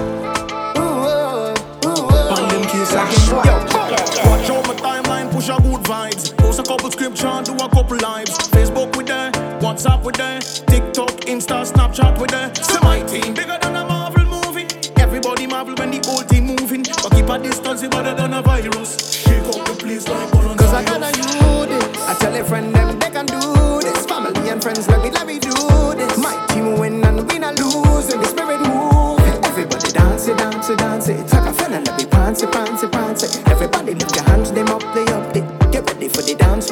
[5.34, 6.36] Push a good vibes.
[6.36, 8.38] Post a couple scripture, do a couple lives.
[8.54, 12.54] Facebook with there, WhatsApp with there, TikTok, Insta, Snapchat with there.
[12.54, 14.66] So my team bigger than a Marvel movie.
[14.96, 18.42] Everybody marvel when the whole team moving, but keep a distance, it's better than a
[18.42, 18.90] virus.
[19.22, 20.58] Shake up the place like coronavirus.
[20.58, 21.84] Cause I gotta you this.
[22.08, 23.40] I tell a friend them they can do
[23.82, 24.06] this.
[24.06, 25.50] Family and friends, let me let me do
[25.98, 26.16] this.
[26.16, 29.18] My team win and we not lose, and the spirit move.
[29.50, 31.26] Everybody dance it, dance it, dance it.
[31.26, 33.48] Take a friend and let me prance it, prance it, prance it.
[33.48, 34.23] Everybody lift your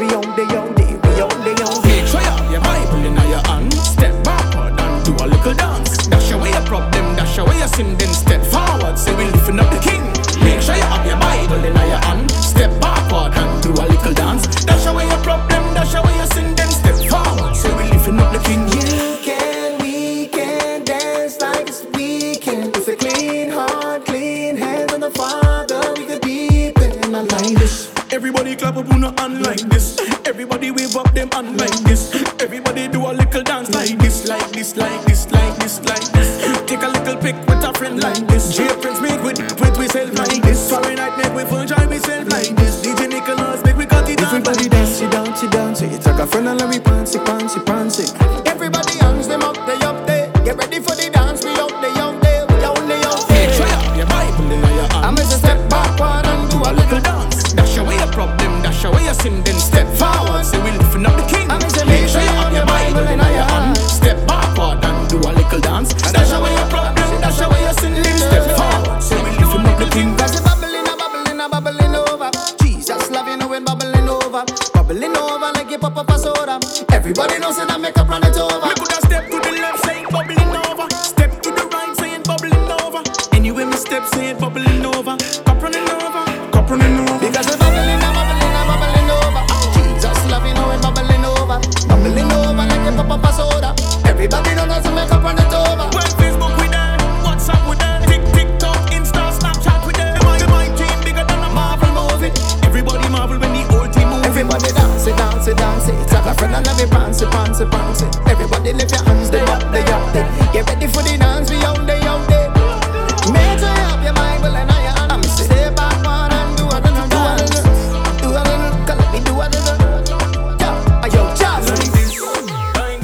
[0.03, 0.62] we on the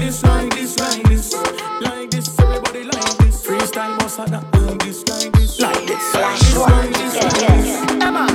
[0.09, 1.35] this, like this, like this,
[1.83, 2.39] like this.
[2.41, 3.47] Everybody like this.
[3.47, 4.43] Freestyle boss like that.
[4.55, 8.03] Like this, like this, like this, like this, like this, like this.
[8.03, 8.27] Am I?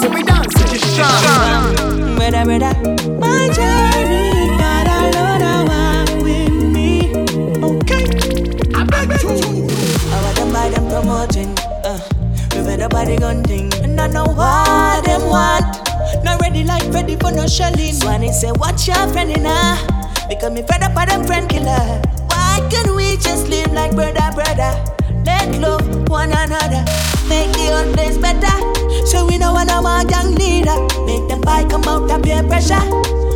[0.00, 0.70] So we dance it.
[2.16, 2.74] Brother, brother,
[3.20, 7.14] my journey, God alone, I walk with me.
[7.62, 8.04] Okay.
[8.74, 9.30] I beg you.
[10.10, 11.52] I want them by them promoting.
[11.84, 12.00] Uh,
[12.52, 13.72] we fed up by the gun thing.
[13.84, 14.67] And I know what them want.
[14.67, 14.67] Not
[16.92, 17.92] ready for no shelling.
[17.92, 19.44] Swanny say, watch your friend in
[20.28, 22.02] Because me fed up by them friend killer.
[22.30, 24.72] Why can't we just live like brother, brother?
[25.24, 26.84] Let love one another.
[27.28, 28.56] Make the whole place better.
[29.06, 30.76] So we know one of our young leader.
[31.04, 32.80] Make them fight come out of peer pressure.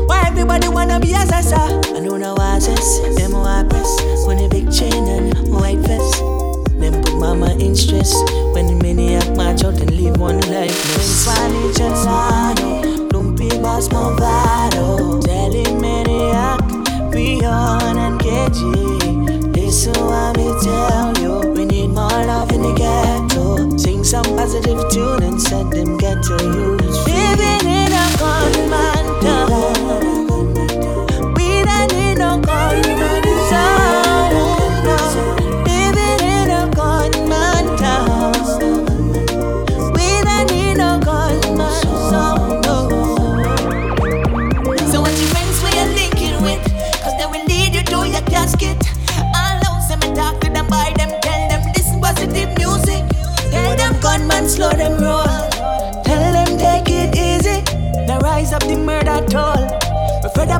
[0.07, 1.81] Why everybody wanna be as I saw?
[1.95, 3.91] I know no oasis, them white press.
[4.27, 6.19] When a big chain and white vest.
[6.81, 8.13] Them put mama in stress.
[8.55, 10.77] When the maniac march out and leave one life.
[11.01, 12.92] Swally gelato, lumpy
[13.61, 15.21] boss movado.
[15.81, 16.61] Maniac,
[17.13, 19.55] Rion and KG.
[19.55, 21.51] Listen what me tell you.
[21.51, 23.77] We need more love in the ghetto.
[23.77, 27.07] Sing some positive tune and set them ghetto youths.
[27.07, 28.72] Living in a gunman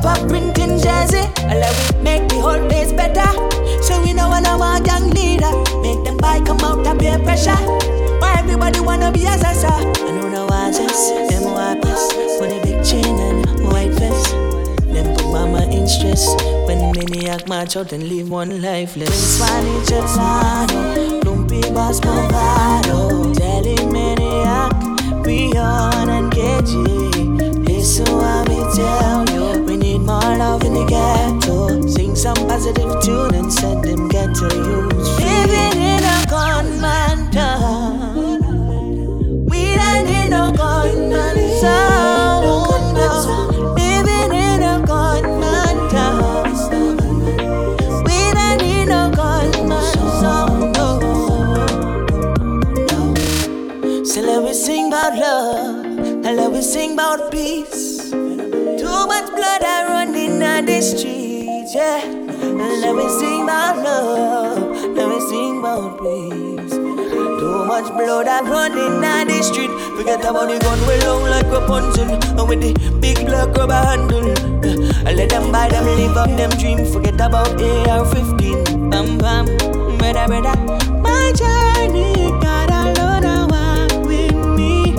[0.03, 1.31] We fed up printing jersey.
[1.47, 3.31] Let we make the whole place better.
[3.83, 5.51] So we know of our young leader.
[5.81, 7.55] Make them buy come out of peer pressure.
[8.19, 9.79] Why everybody wanna be as I saw?
[9.79, 12.03] I know no oasis, them wipers.
[12.41, 14.31] With a big chain and white vest.
[14.93, 16.27] Them put mama in stress
[16.67, 19.39] when the maniac march out and leave one lifeless.
[19.39, 23.33] Swally gelato, lumpy boss movado.
[23.37, 24.73] Telling maniac,
[25.25, 27.69] Rion and KG.
[27.69, 29.42] Listen what me tell you.
[30.43, 31.87] Love in the ghetto.
[31.87, 35.09] Sing some positive tune and set them ghetto youths.
[35.21, 36.72] Living in a gunman
[63.53, 64.59] about love,
[64.97, 66.73] let me sing about peace.
[66.73, 69.71] Too much blood I'm running on the street.
[69.97, 74.33] Forget about the gun we long like Rapunzel, and with the big black rubber handle.
[75.07, 76.87] I let them buy them, live up them dream.
[76.93, 79.47] Forget about AR-15, bam bam,
[79.99, 80.57] brother brother.
[81.03, 84.95] My journey, God alone, I walk with me.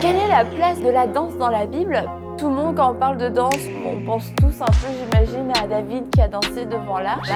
[0.00, 2.02] Quelle est la place de la danse dans la Bible?
[2.38, 3.54] Tout le monde, quand on parle de danse,
[3.86, 7.28] on pense tous un peu, j'imagine, à David qui a dansé devant l'arche.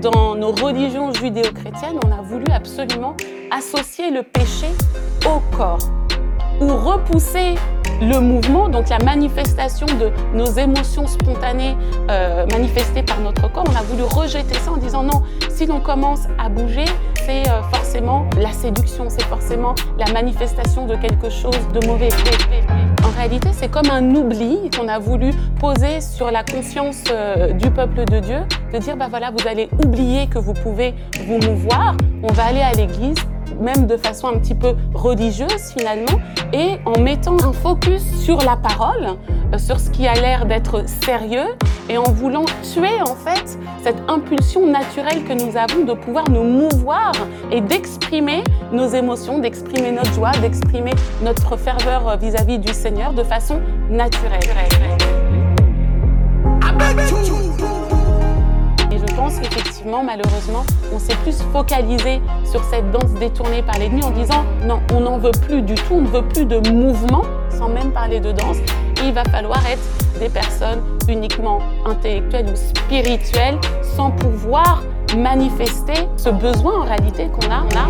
[0.00, 3.16] Dans nos religions judéo-chrétiennes, on a voulu absolument
[3.50, 4.68] associer le péché
[5.26, 5.78] au corps
[6.60, 7.56] ou repousser
[8.00, 11.76] le mouvement, donc la manifestation de nos émotions spontanées
[12.10, 13.64] euh, manifestées par notre corps.
[13.68, 16.84] On a voulu rejeter ça en disant non, si l'on commence à bouger,
[17.26, 22.08] c'est euh, forcément la séduction, c'est forcément la manifestation de quelque chose de mauvais.
[23.04, 27.70] En réalité, c'est comme un oubli qu'on a voulu poser sur la conscience euh, du
[27.70, 28.40] peuple de Dieu,
[28.72, 30.94] de dire bah voilà, vous allez oublier que vous pouvez
[31.26, 33.16] vous mouvoir, on va aller à l'église,
[33.60, 36.20] même de façon un petit peu religieuse finalement,
[36.52, 39.16] et en mettant un focus sur la parole,
[39.52, 41.54] euh, sur ce qui a l'air d'être sérieux,
[41.88, 46.44] et en voulant tuer en fait cette impulsion naturelle que nous avons de pouvoir nous
[46.44, 47.12] mouvoir
[47.50, 48.42] et d'exprimer
[48.72, 50.92] nos émotions, d'exprimer notre joie, d'exprimer
[51.22, 54.40] notre ferveur euh, vis-à-vis du Seigneur de façon naturelle.
[59.14, 64.10] Je pense qu'effectivement, malheureusement, on s'est plus focalisé sur cette danse détournée par l'ennemi en
[64.10, 67.68] disant non, on n'en veut plus du tout, on ne veut plus de mouvement, sans
[67.68, 68.56] même parler de danse.
[69.04, 74.82] Il va falloir être des personnes uniquement intellectuelles ou spirituelles sans pouvoir
[75.16, 77.60] manifester ce besoin en réalité qu'on a.
[77.60, 77.88] A.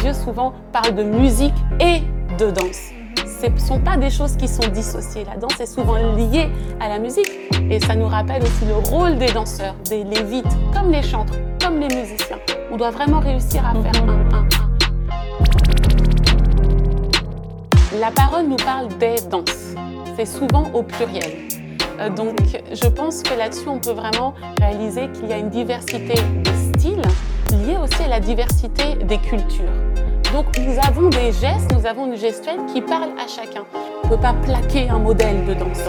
[0.00, 2.00] Dieu souvent parle de musique et
[2.38, 2.92] de danse
[3.40, 5.24] ce ne sont pas des choses qui sont dissociées.
[5.24, 6.48] La danse est souvent liée
[6.80, 7.30] à la musique
[7.70, 11.80] et ça nous rappelle aussi le rôle des danseurs, des lévites, comme les chantres, comme
[11.80, 12.38] les musiciens.
[12.70, 14.46] On doit vraiment réussir à faire un, un, un.
[18.00, 19.74] La parole nous parle des danses.
[20.16, 21.48] C'est souvent au pluriel.
[21.98, 22.36] Euh, donc
[22.72, 27.02] je pense que là-dessus, on peut vraiment réaliser qu'il y a une diversité de styles
[27.64, 29.72] liée aussi à la diversité des cultures.
[30.32, 33.64] Donc nous avons des gestes, nous avons une gestuelle qui parle à chacun.
[34.04, 35.88] On ne peut pas plaquer un modèle de danse.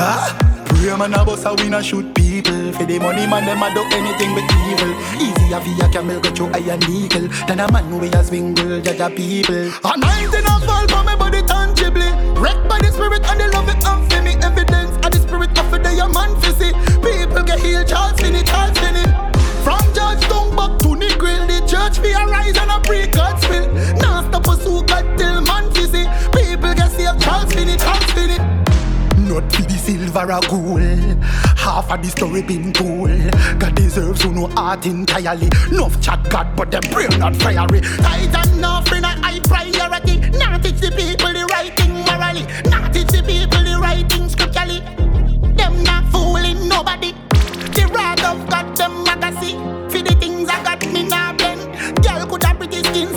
[0.00, 0.36] Ah,
[0.66, 2.72] pray man a boss a win a shoot people.
[2.72, 4.94] For the money man them a do anything with evil.
[5.18, 7.28] Easy a fi a camel go through iron eagle.
[7.46, 9.72] Than a man who a swingle judge a people.
[9.84, 12.10] A nineteen a fall for me body tangibly.
[12.38, 14.94] Wrecked by the spirit and the love it and for me evidence.
[15.04, 16.72] And the spirit of a day a man fi see.
[17.02, 19.07] People get healed, Charles Finney, Charles Finney.
[21.88, 23.66] Church fi arise and a pray God's will.
[23.96, 26.04] Now stop pursue God till man see.
[26.36, 28.36] People get saved, Charles Finney, Charles Finney.
[29.26, 31.24] Not for the silver or gold.
[31.56, 33.08] Half of the story been told.
[33.58, 35.48] God deserves who know art entirely.
[35.70, 37.80] Enough chat God, but them pray not fiery.
[37.80, 40.18] Titan offering a high priority.
[40.36, 42.44] Not teach the people the right thing morally.
[42.68, 42.87] Not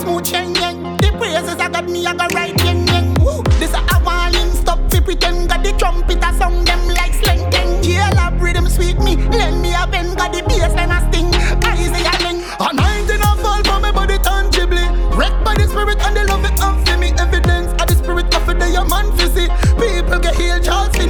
[0.02, 0.97] smooth yen yen.
[0.97, 3.14] The praises I got me I got right yen yen.
[3.22, 3.43] Woo.
[3.60, 7.84] This a walling stop to pretend got the trumpet a sound them like slang thing.
[7.84, 9.16] Yeah, love rhythm sweet me.
[9.30, 11.30] Lend me a pen got the bass and a sting.
[11.64, 12.41] Isaiah Ling.
[12.60, 14.86] A nineteen a fall for me body tangibly.
[15.18, 17.72] Wrecked by the spirit and the love it and for me evidence.
[17.82, 19.47] Of the spirit of a day a man fizzy.
[19.78, 21.01] People get healed, Charles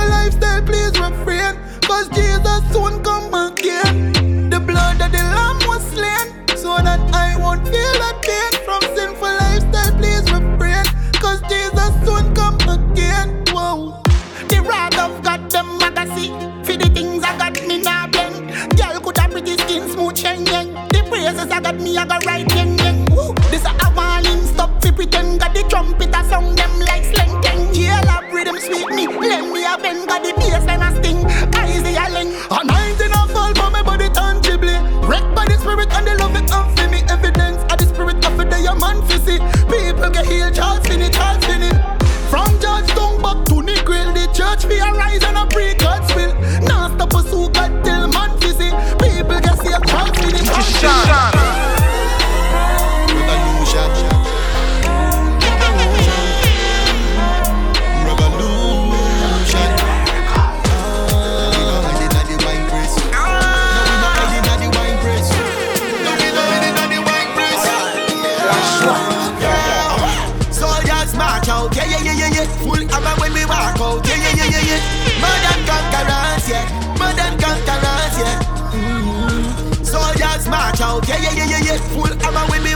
[0.00, 4.48] Sinful lifestyle, please refrain, cause Jesus soon come again.
[4.48, 8.64] The blood of the lamb was slain, so that I won't feel that pain.
[8.64, 10.84] From sinful lifestyle, please refrain,
[11.20, 13.44] cause Jesus soon come again.
[13.48, 14.00] Whoa.
[14.48, 16.64] The wrath of God, them magazine.
[16.64, 18.78] For the things I got me now blend.
[18.78, 20.44] Girl could have pretty skin smooth yen.
[20.44, 22.49] The praises I got me, I got right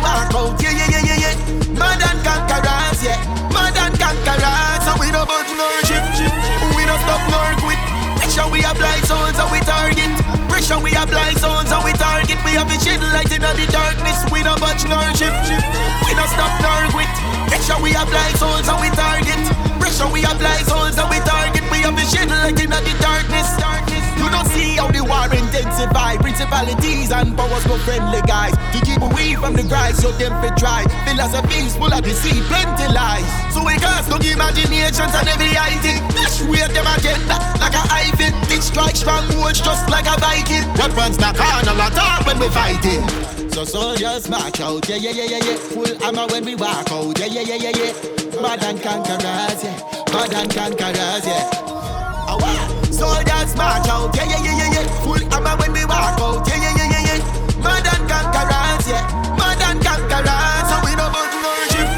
[0.04, 1.34] walk out, yeah, yeah, yeah, yeah, yeah.
[1.72, 3.18] Modern conquerors, yeah.
[3.48, 6.32] Modern conquerors, and we no budge nor shit, shit.
[6.76, 7.80] We no stop nor quit.
[8.20, 10.12] Pressure we apply zones and we target.
[10.50, 12.38] Pressure we apply zones and we target.
[12.44, 14.18] We have a shit light in the darkness.
[14.28, 15.64] We no budge nor shit, shit.
[16.04, 17.10] We no stop nor quit.
[17.48, 19.40] Pressure we apply zones and we target.
[19.80, 21.64] Pressure we apply zones and we target.
[21.72, 23.48] We have a shit light in the darkness.
[23.56, 23.83] darkness.
[24.24, 26.16] You don't see how the war intensify.
[26.16, 28.56] Principalities and powers go friendly guys.
[28.72, 30.88] To keep away from the grass, so them fit try.
[31.04, 33.28] Philosophies full of deceit, plenty lies.
[33.52, 36.00] So we cast no imaginations and every idea.
[36.16, 38.32] Persuade them agenda like a Ivan.
[38.48, 40.64] This strike strong words just like a Viking.
[40.80, 43.04] Weapons knock on a lot of when we fighting.
[43.52, 45.56] So soldiers march out, yeah, yeah, yeah, yeah, yeah.
[45.76, 48.40] Full hammer when we walk out, yeah, yeah, yeah, yeah, yeah.
[48.40, 49.76] Mad and conquerors, yeah.
[50.16, 51.63] Mad and conquerors, yeah.
[52.94, 55.02] Soldiers march out, yeah, yeah, yeah, yeah, yeah.
[55.02, 57.58] Full hammer when we walk out, yeah, yeah, yeah, yeah, yeah.
[57.58, 59.02] Mad and conquerors, yeah.
[59.34, 60.64] Mad and conquerors.
[60.70, 61.90] So we don't burn no ship,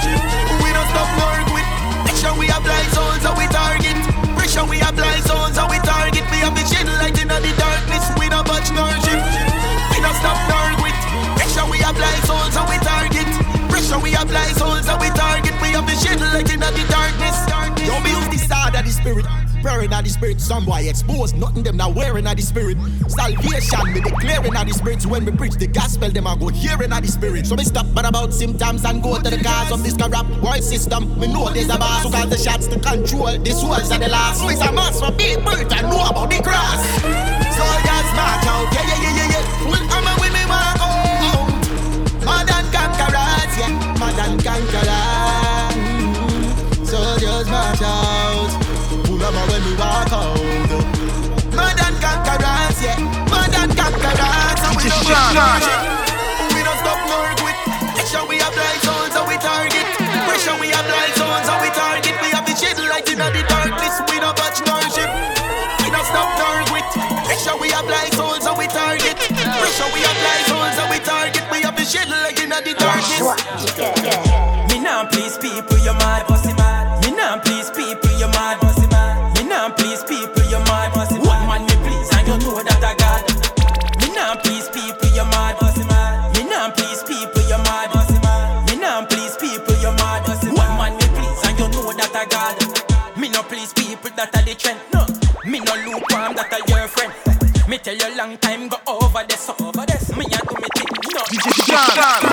[0.65, 1.69] we don't stop no quit.
[2.09, 3.99] Pressure we apply zones, so we target.
[4.41, 6.25] Pressure we apply zones, so we target.
[6.33, 8.05] We have the shit light in the darkness.
[8.17, 9.21] We don't budge no ship,
[9.93, 10.97] we don't stop no quit.
[11.37, 13.29] Pressure we apply zones, so we target.
[13.69, 15.53] Pressure we apply zones, so we target.
[15.61, 17.37] We have the shit light in the darkness.
[17.77, 19.46] The sword of the spirit.
[19.67, 22.79] Praying of the spirit, some boy expose nothing them now wearing of the spirit.
[23.11, 25.05] Salvation, me declaring of the spirit.
[25.07, 27.49] When we preach the gospel, them I go hearing of the spirit.
[27.49, 30.63] So me stop but about symptoms and go to the cause of this corrupt world
[30.63, 31.19] system.
[31.19, 34.07] Me know there's a boss who got the shots to control This souls of the
[34.07, 34.39] last.
[34.39, 36.87] So it's a must for people to know about the cross.
[37.59, 39.67] Soldiers march out, yeah, yeah, yeah, yeah, yeah.
[39.67, 41.51] Full hammer when we walk out.
[42.23, 44.96] Modern conquerors, yeah, modern conquerors.
[55.07, 55.87] We don't Sean.
[56.51, 57.55] we don't stop nor quit.
[57.95, 59.87] Pressure we apply zones so we target.
[60.27, 62.15] Pressure we apply zones so we target.
[62.19, 64.03] We have the shit light in the darkness.
[64.11, 65.11] We don't watch nor ship.
[65.87, 66.87] We don't stop nor quit.
[67.23, 69.15] Pressure we apply zones so we target.
[69.15, 71.45] Pressure we apply zones so we target.
[71.55, 73.23] We have the shit light in the darkness.
[74.67, 76.36] Me nah please people, you mad, bossy
[97.87, 100.11] tell you long time go over this, over this.
[100.17, 101.23] Me a do me thing, no.
[101.73, 102.26] La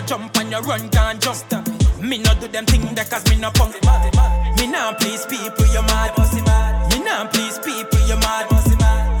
[0.00, 1.68] you jump and you run, can't jump.
[2.00, 3.76] Me no do them thing that cause me no punk.
[4.56, 6.16] Me nah please people, you mad.
[6.90, 8.48] Me nah please people, you mad.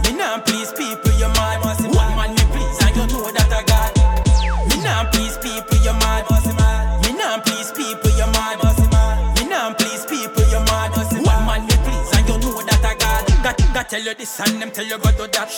[0.04, 1.60] Me nah please people, you mad.
[1.60, 3.92] One man me please, and you know that I got.
[4.68, 6.24] Me nah please people, you mad.
[7.04, 8.58] Me nah please people, you mad.
[9.36, 10.96] Me nah please people, you mad.
[10.96, 13.26] One man me please, and you know that I got.
[13.44, 15.50] That, that tell you this and them tell you go do that.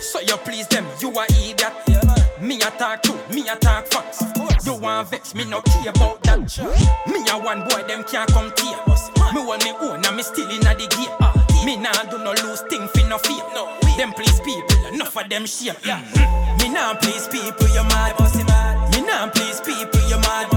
[0.00, 2.21] So you please them, you a idiot.
[2.42, 4.20] Me a talk true, me a talk facts.
[4.66, 6.40] You want vex, me no care about that.
[7.06, 8.76] Me a one boy, them can't come tear.
[9.32, 11.64] Me want me own, and me still inna the game.
[11.64, 13.46] Me nah do no lose thing fi no fear.
[13.96, 15.76] Them please people, enough of them shame.
[15.86, 16.02] Yeah.
[16.58, 18.18] Me nah please people, you mad.
[18.90, 20.50] Me nah please people, you mad.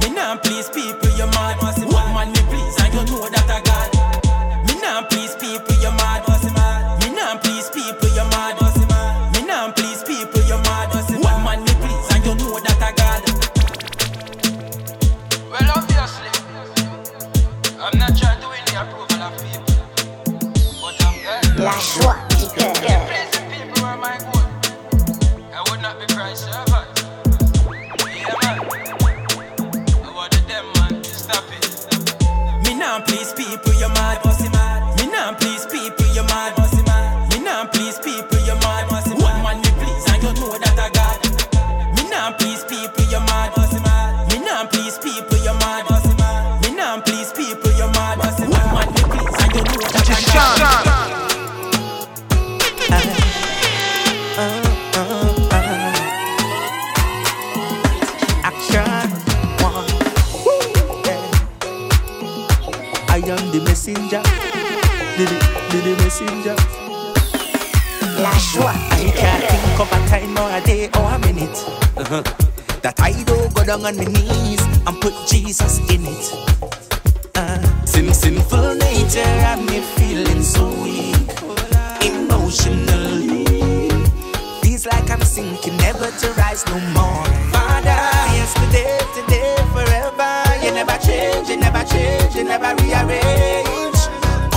[0.00, 1.58] Me nah please people, you mad.
[1.58, 3.37] One man me please, and you know that
[68.58, 71.58] Joie I can't think of a time or a day or a minute
[71.96, 72.22] uh-huh,
[72.82, 76.24] that I don't go down on my knees and put Jesus in it.
[77.36, 81.30] Uh, sin, sinful nature and me feeling so weak,
[82.02, 82.98] emotional
[85.38, 87.24] sinking, never to rise no more.
[87.54, 88.02] Father,
[88.34, 90.32] yesterday, today, forever.
[90.64, 94.00] You never change, you never change, you never rearrange.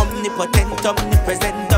[0.01, 1.70] Omnipotent, omnipresent,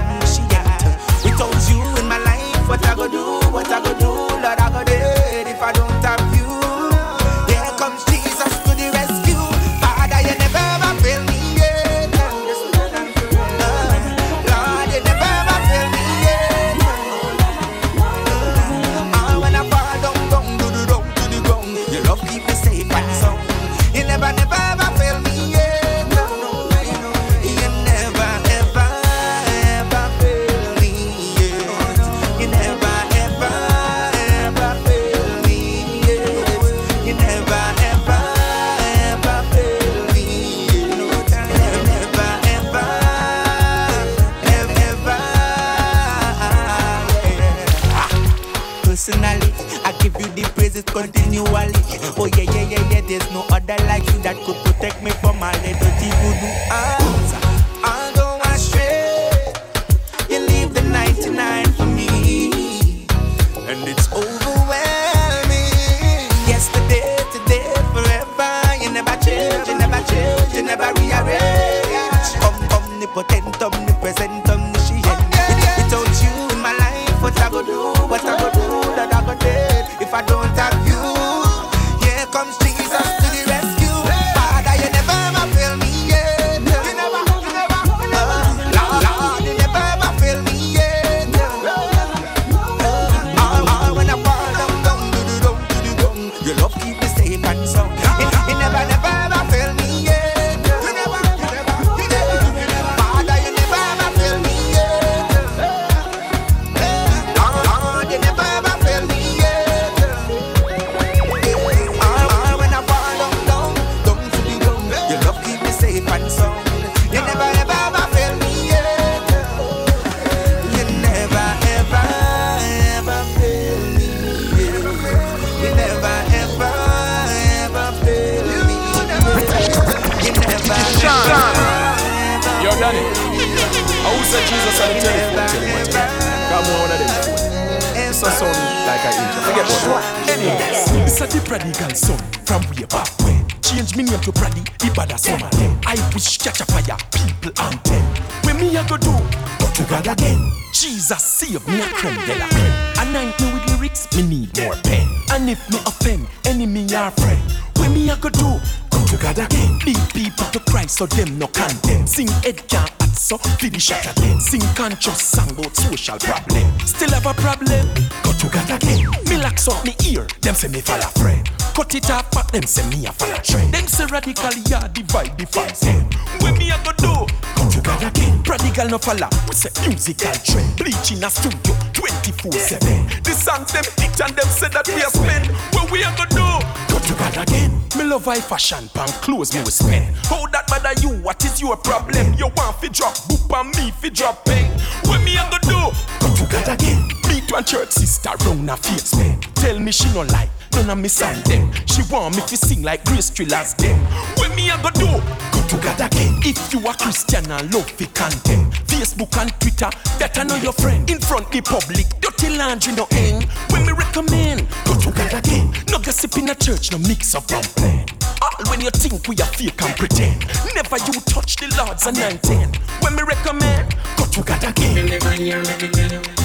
[170.84, 171.50] them say me fall a friend.
[171.74, 173.74] Cut it off, but them say me a fall a trend.
[173.74, 176.06] Them say radical, yeah, divide the fans them.
[176.42, 178.44] When me a go do, come to God again.
[178.44, 180.78] Prodigal no follow, we say musical trend.
[180.78, 183.24] Bleach in a studio, 24-7.
[183.24, 185.48] The songs them hit and them say that we a spend.
[185.74, 186.46] What we a go do,
[186.94, 187.72] go to God again.
[187.98, 190.16] Me love high fashion, pan clothes me we spend.
[190.28, 191.10] How that bother you?
[191.24, 192.34] What is your problem?
[192.34, 194.70] You want fi drop boop and me fi drop pen.
[195.06, 195.80] What me a go do,
[196.20, 197.08] go to God again.
[197.30, 199.40] Meet one church sister round a face man.
[199.56, 201.72] Tell me she no like none of me song them.
[201.88, 203.98] She want me to sing like Grace Thrillers them.
[204.38, 205.08] When me a go do,
[205.52, 206.40] go to God again.
[206.44, 209.90] If you a Christian and love fi content, Facebook and Twitter,
[210.20, 211.10] that I know your friend.
[211.10, 213.44] In front the public, dirty laundry no end.
[213.72, 215.74] When me recommend, go to God again.
[215.90, 218.06] No gossip in a church, no mix up and plan.
[218.42, 220.46] All when you think we are fake and pretend.
[220.76, 222.74] Never you touch the Lord's anointing.
[223.02, 225.08] When me recommend, go to God again.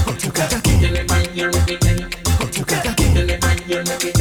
[0.04, 2.10] Go to God again.
[2.38, 4.17] Go to God again.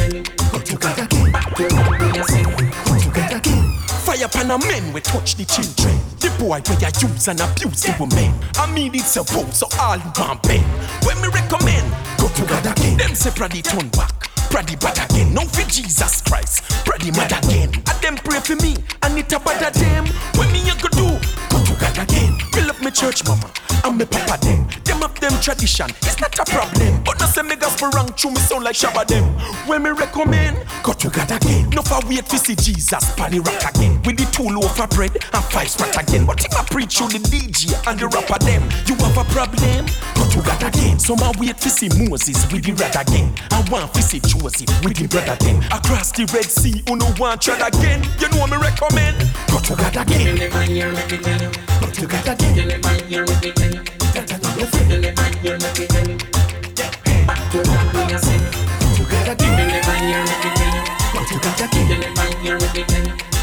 [4.06, 5.98] Fire upon a men we touch the children.
[6.22, 8.32] The boy where you use and abuse the women.
[8.54, 10.62] I mean it's a vote, so all you want bend.
[11.02, 12.98] When me recommend, go to God again.
[12.98, 14.30] Them say Praddy turn back.
[14.54, 15.34] Praddy bad again.
[15.34, 16.62] No for Jesus Christ.
[16.86, 17.74] Praddy mad again.
[17.74, 18.76] And them pray for me.
[19.02, 20.06] And it a bad them.
[20.38, 21.18] When me you go do,
[21.50, 22.38] go to God again.
[22.54, 23.50] Me love me church mama.
[23.84, 24.66] And me papa them.
[24.84, 25.90] Them have them tradition.
[26.02, 27.02] It's not a problem.
[27.04, 29.24] But no say me gospel wrong through me sound like Shabba them.
[29.66, 31.70] When me recommend, go to God again.
[31.70, 34.00] No for wait to see Jesus pan rock again.
[34.04, 36.26] With the two loaf of bread and five sprat again.
[36.26, 38.62] But him I preach you the DJ and the rapper them.
[38.86, 39.86] You have a problem?
[40.14, 40.98] Go to God again.
[40.98, 43.32] So my wait to see Moses with the rod again.
[43.50, 45.62] I want to see Joseph with the brother them.
[45.72, 48.02] Across the Red Sea, who no want tread again.
[48.18, 49.16] You know me recommend.
[49.48, 50.38] Go to God again.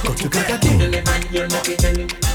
[0.06, 0.70] What you gotta do?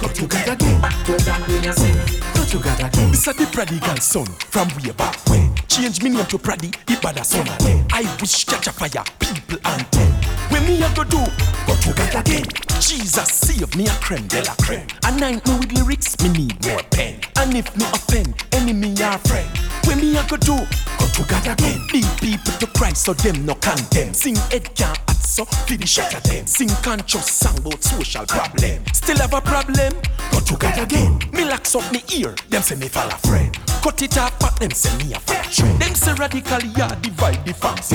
[0.01, 0.67] What you gotta do?
[0.81, 2.20] Back to that way you say.
[2.59, 3.11] God again.
[3.11, 5.55] This a the prodigal son from way back when.
[5.69, 7.47] Change me name to Praddy, bad son.
[7.93, 10.13] I wish catch a fire, people and ten.
[10.51, 11.23] When me a go do,
[11.67, 12.45] go to God again.
[12.81, 14.87] Jesus save me a creme de la creme.
[15.05, 17.21] I know with lyrics, me need more pen.
[17.37, 19.49] And if me offend, enemy or friend.
[19.87, 20.57] When me a go do,
[20.99, 21.87] go to God again.
[21.93, 24.15] Lead people to Christ so them no condemn.
[24.15, 26.47] Sing Ed can't act so finish shot at them.
[26.47, 28.83] Sing conscious song about social problem.
[28.93, 29.93] Still have a problem?
[30.33, 31.19] Go to God again.
[31.33, 33.57] Me locks up me ear, them say me fall a friend.
[33.81, 35.81] Cut it off, but them say me a fall trend.
[35.81, 37.93] Them say radical, yeah, divide the fans.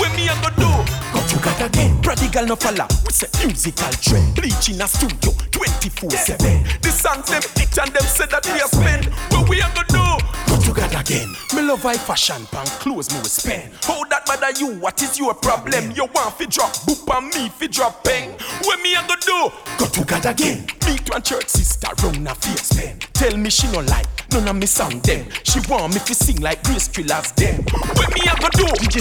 [0.00, 0.72] When me a go do,
[1.12, 2.00] go to God again.
[2.00, 4.34] Prodigal no follow, we say musical trend.
[4.34, 6.80] Bleach in a studio, 24-7.
[6.80, 9.04] The songs them hit and them say that we a spend.
[9.30, 10.29] What we a go do?
[10.60, 11.28] Go to God again.
[11.54, 13.72] Me love high fashion, pan clothes me we spend.
[13.82, 14.74] How that bother you?
[14.78, 15.90] What is your problem?
[15.92, 18.36] You want fi drop boop and me fi drop pen.
[18.64, 19.50] What me a go do?
[19.78, 20.66] Go to God again.
[20.86, 22.98] Meet one church sister round a face pen.
[23.14, 25.26] Tell me she no like none of me song them.
[25.44, 27.64] She want me to sing like Grace Thrillers them.
[27.96, 28.66] What me a go do?
[28.84, 29.00] DJ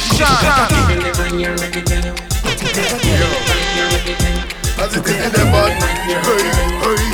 [4.80, 5.76] As it is in the bud.
[6.08, 6.40] Hey,
[6.80, 7.10] hey.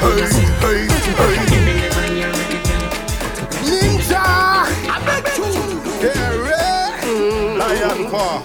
[0.00, 1.63] Hey, hey,
[8.14, 8.42] Lion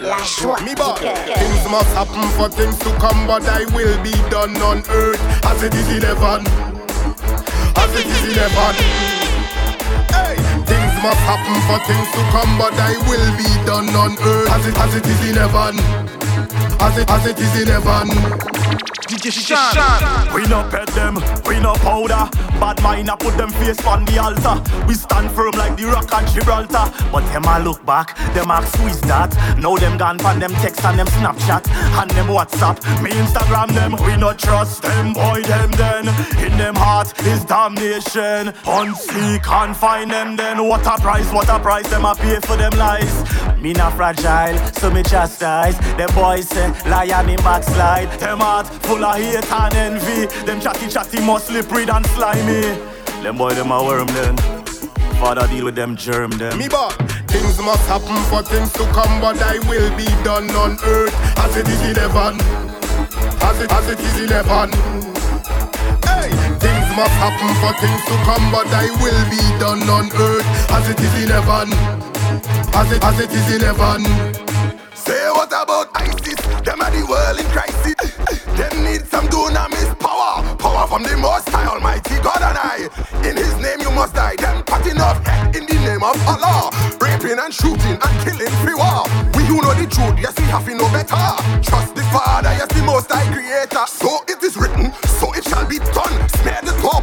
[0.00, 4.12] La joie Me boy, things must happen for things to come, but I will be
[4.30, 6.46] done on earth as it is in heaven.
[7.76, 8.74] As it is in heaven.
[10.12, 10.36] Hey,
[10.66, 14.66] things must happen for things to come, but I will be done on earth as
[14.66, 15.78] it as it is in heaven.
[16.80, 18.57] As it as it is in heaven.
[19.08, 20.34] DJ Shan.
[20.34, 21.16] We no pet them,
[21.46, 22.28] we no powder.
[22.60, 24.62] Bad mind, I put them face on the altar.
[24.86, 26.92] We stand firm like the rock and Gibraltar.
[27.10, 29.34] But them a look back, them ask who is that?
[29.58, 31.66] Now them gone pan them text and them Snapchat
[32.00, 32.76] and them WhatsApp.
[33.02, 36.08] Me Instagram them, we no trust them, boy them then.
[36.44, 38.52] In them heart is damnation.
[38.64, 40.66] Unsee can't find them then.
[40.68, 43.24] What a price, what a price them a pay for them lies.
[43.60, 45.76] Me not fragile, so me chastise.
[45.96, 48.10] Them boys say lie liar me backslide.
[48.20, 50.26] Them heart full of hate and envy.
[50.46, 52.62] Them chatty chatty more slippery than slimy.
[53.22, 54.36] Them boy them a worm then.
[55.20, 56.58] Father deal with them germ them.
[56.58, 56.90] Me boy,
[57.26, 61.56] things must happen for things to come, but I will be done on earth as
[61.56, 62.34] it is in heaven.
[63.42, 64.70] As it as it is in heaven.
[66.06, 70.46] Hey, things must happen for things to come, but I will be done on earth
[70.70, 71.68] as it is in heaven.
[72.74, 74.02] As it as it is in heaven.
[74.94, 76.47] Say what about ISIS?
[76.68, 77.96] Them are the world in crisis.
[78.52, 80.44] Them need some dunamis power.
[80.58, 82.92] Power from the most high almighty God and I.
[83.24, 84.36] In his name you must die.
[84.36, 85.16] Them cutting off
[85.56, 86.68] in the name of Allah.
[87.00, 89.08] Raping and shooting and killing free war.
[89.32, 91.16] We who know the truth, yes we have to know better.
[91.64, 93.88] Trust the Father, yes the most high creator.
[93.88, 96.12] So it is written, so it shall be done.
[96.36, 96.97] Smear the doorpost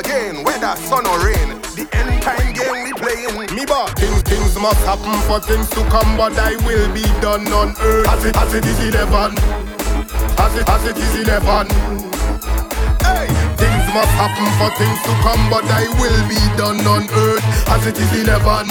[0.00, 1.60] again, whether sun or rain.
[1.76, 3.54] The end time game we playing.
[3.54, 7.46] Me but things, things must happen for things to come, but I will be done
[7.52, 9.36] on earth as it as it is in heaven.
[10.40, 11.68] As it as it is in heaven.
[13.04, 13.28] Hey,
[13.60, 17.86] things must happen for things to come, but I will be done on earth as
[17.86, 18.66] it is in heaven.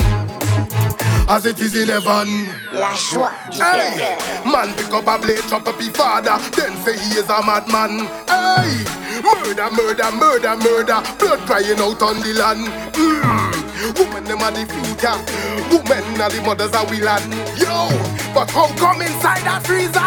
[1.30, 2.50] As it is in heaven.
[2.74, 6.98] La joie du Hey, man pick up a blade, chop up his father, then say
[6.98, 8.08] he is a madman.
[8.28, 12.68] Hey, murder, murder, murder, murder, blood crying out on the land.
[12.96, 13.60] Mm.
[13.98, 15.16] Women them are the future,
[15.72, 17.26] women are the mothers of we land.
[17.58, 17.90] Yo,
[18.34, 20.00] but how come inside that freezer?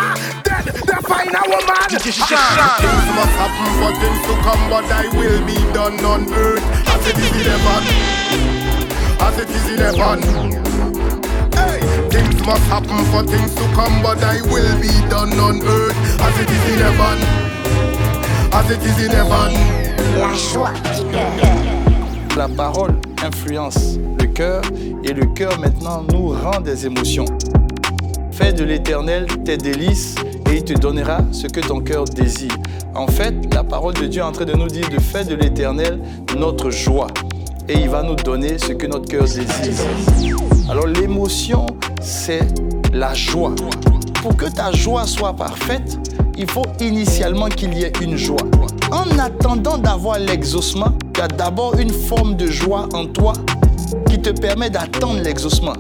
[0.45, 1.89] Dead, they find a woman.
[1.89, 7.03] Things must happen for things to come, but I will be done on earth as
[7.09, 7.83] it is in heaven.
[9.21, 10.21] As it is in heaven.
[11.57, 11.81] Hey,
[12.11, 16.35] things must happen for things to come, but I will be done on earth as
[16.41, 17.42] it is in heaven.
[18.69, 18.77] La
[20.95, 21.33] du cœur.
[22.37, 24.63] La parole influence le cœur
[25.03, 27.25] et le cœur maintenant nous rend des émotions.
[28.31, 30.15] Fais de l'éternel tes délices
[30.49, 32.57] et il te donnera ce que ton cœur désire.
[32.95, 35.35] En fait, la parole de Dieu est en train de nous dire de faire de
[35.35, 35.99] l'éternel
[36.37, 37.09] notre joie
[37.69, 39.87] et il va nous donner ce que notre cœur désire.
[40.71, 41.67] Alors l'émotion,
[42.01, 42.47] c'est
[42.93, 43.55] la joie.
[44.23, 45.99] Pour que ta joie soit parfaite,
[46.37, 48.47] il faut initialement qu'il y ait une joie.
[48.91, 53.33] En attendant d'avoir l'exaucement, il y a d'abord une forme de joie en toi
[54.09, 55.75] qui te permet d'attendre l'exaucement.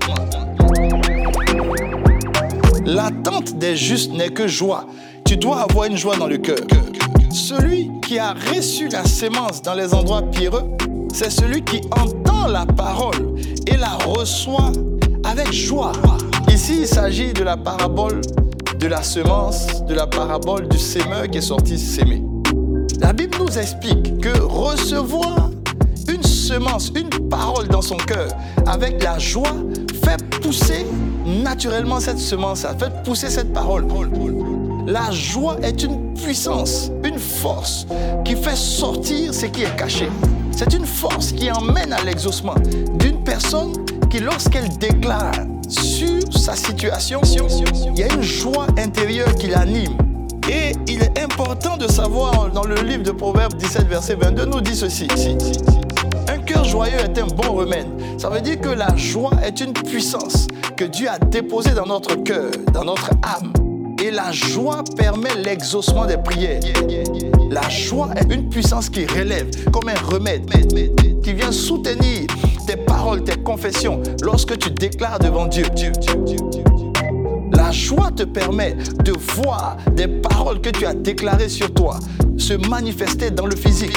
[2.84, 4.86] L'attente des justes n'est que joie.
[5.24, 6.58] Tu dois avoir une joie dans le cœur.
[7.30, 10.64] Celui qui a reçu la sémence dans les endroits pierreux,
[11.12, 14.72] c'est celui qui entend la parole et la reçoit
[15.24, 15.92] avec joie.
[16.52, 18.20] Ici, il s'agit de la parabole
[18.82, 22.20] de la semence, de la parabole du sémeur qui est sorti s'aimer.
[23.00, 25.50] La Bible nous explique que recevoir
[26.08, 28.26] une semence, une parole dans son cœur
[28.66, 29.54] avec la joie
[30.04, 30.84] fait pousser
[31.24, 33.86] naturellement cette semence, fait pousser cette parole.
[34.88, 37.86] La joie est une puissance, une force
[38.24, 40.08] qui fait sortir ce qui est caché.
[40.50, 42.56] C'est une force qui emmène à l'exaucement
[42.98, 43.74] d'une personne
[44.10, 45.30] qui, lorsqu'elle déclare
[45.72, 49.96] sur sa situation, il y a une joie intérieure qui l'anime.
[50.50, 54.60] Et il est important de savoir, dans le livre de Proverbes 17, verset 22, nous
[54.60, 55.08] dit ceci.
[56.28, 57.86] Un cœur joyeux est un bon remède.
[58.18, 60.46] Ça veut dire que la joie est une puissance
[60.76, 63.52] que Dieu a déposée dans notre cœur, dans notre âme.
[64.02, 66.60] Et la joie permet l'exaucement des prières.
[67.50, 70.50] La joie est une puissance qui relève comme un remède,
[71.22, 72.26] qui vient soutenir
[72.92, 75.64] paroles, tes confessions lorsque tu déclares devant Dieu.
[77.52, 81.98] La joie te permet de voir des paroles que tu as déclarées sur toi
[82.36, 83.96] se manifester dans le physique.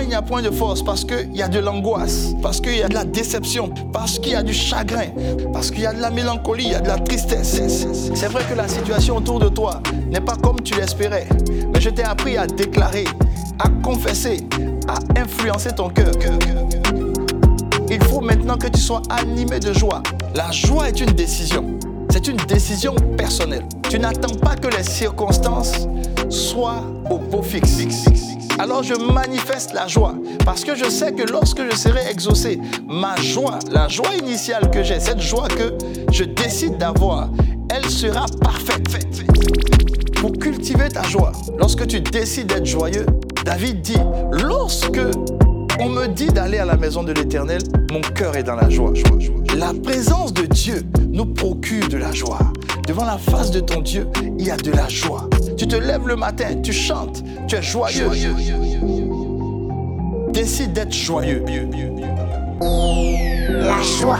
[0.00, 2.82] Il n'y a point de force Parce qu'il y a de l'angoisse, parce qu'il y
[2.82, 5.08] a de la déception, parce qu'il y a du chagrin,
[5.52, 7.60] parce qu'il y a de la mélancolie, il y a de la tristesse.
[8.14, 11.26] C'est vrai que la situation autour de toi n'est pas comme tu l'espérais,
[11.72, 13.04] mais je t'ai appris à déclarer,
[13.58, 14.46] à confesser,
[14.86, 16.12] à influencer ton cœur.
[17.90, 20.02] Il faut maintenant que tu sois animé de joie.
[20.34, 21.78] La joie est une décision.
[22.10, 23.64] C'est une décision personnelle.
[23.88, 25.88] Tu n'attends pas que les circonstances
[26.28, 28.37] soient au beau fixe.
[28.58, 30.14] Alors je manifeste la joie
[30.44, 32.58] parce que je sais que lorsque je serai exaucé,
[32.88, 35.78] ma joie, la joie initiale que j'ai, cette joie que
[36.10, 37.30] je décide d'avoir,
[37.70, 38.88] elle sera parfaite.
[40.16, 43.06] Pour cultiver ta joie, lorsque tu décides d'être joyeux,
[43.44, 44.00] David dit,
[44.32, 45.00] lorsque
[45.78, 47.62] on me dit d'aller à la maison de l'Éternel,
[47.92, 48.92] mon cœur est dans la joie.
[49.56, 50.82] La présence de Dieu
[51.12, 52.40] nous procure de la joie.
[52.88, 54.08] Devant la face de ton Dieu,
[54.38, 55.28] il y a de la joie.
[55.58, 58.08] Tu te lèves le matin, tu chantes, tu es joyeux.
[60.28, 61.44] Décide d'être joyeux.
[63.50, 64.18] La joie.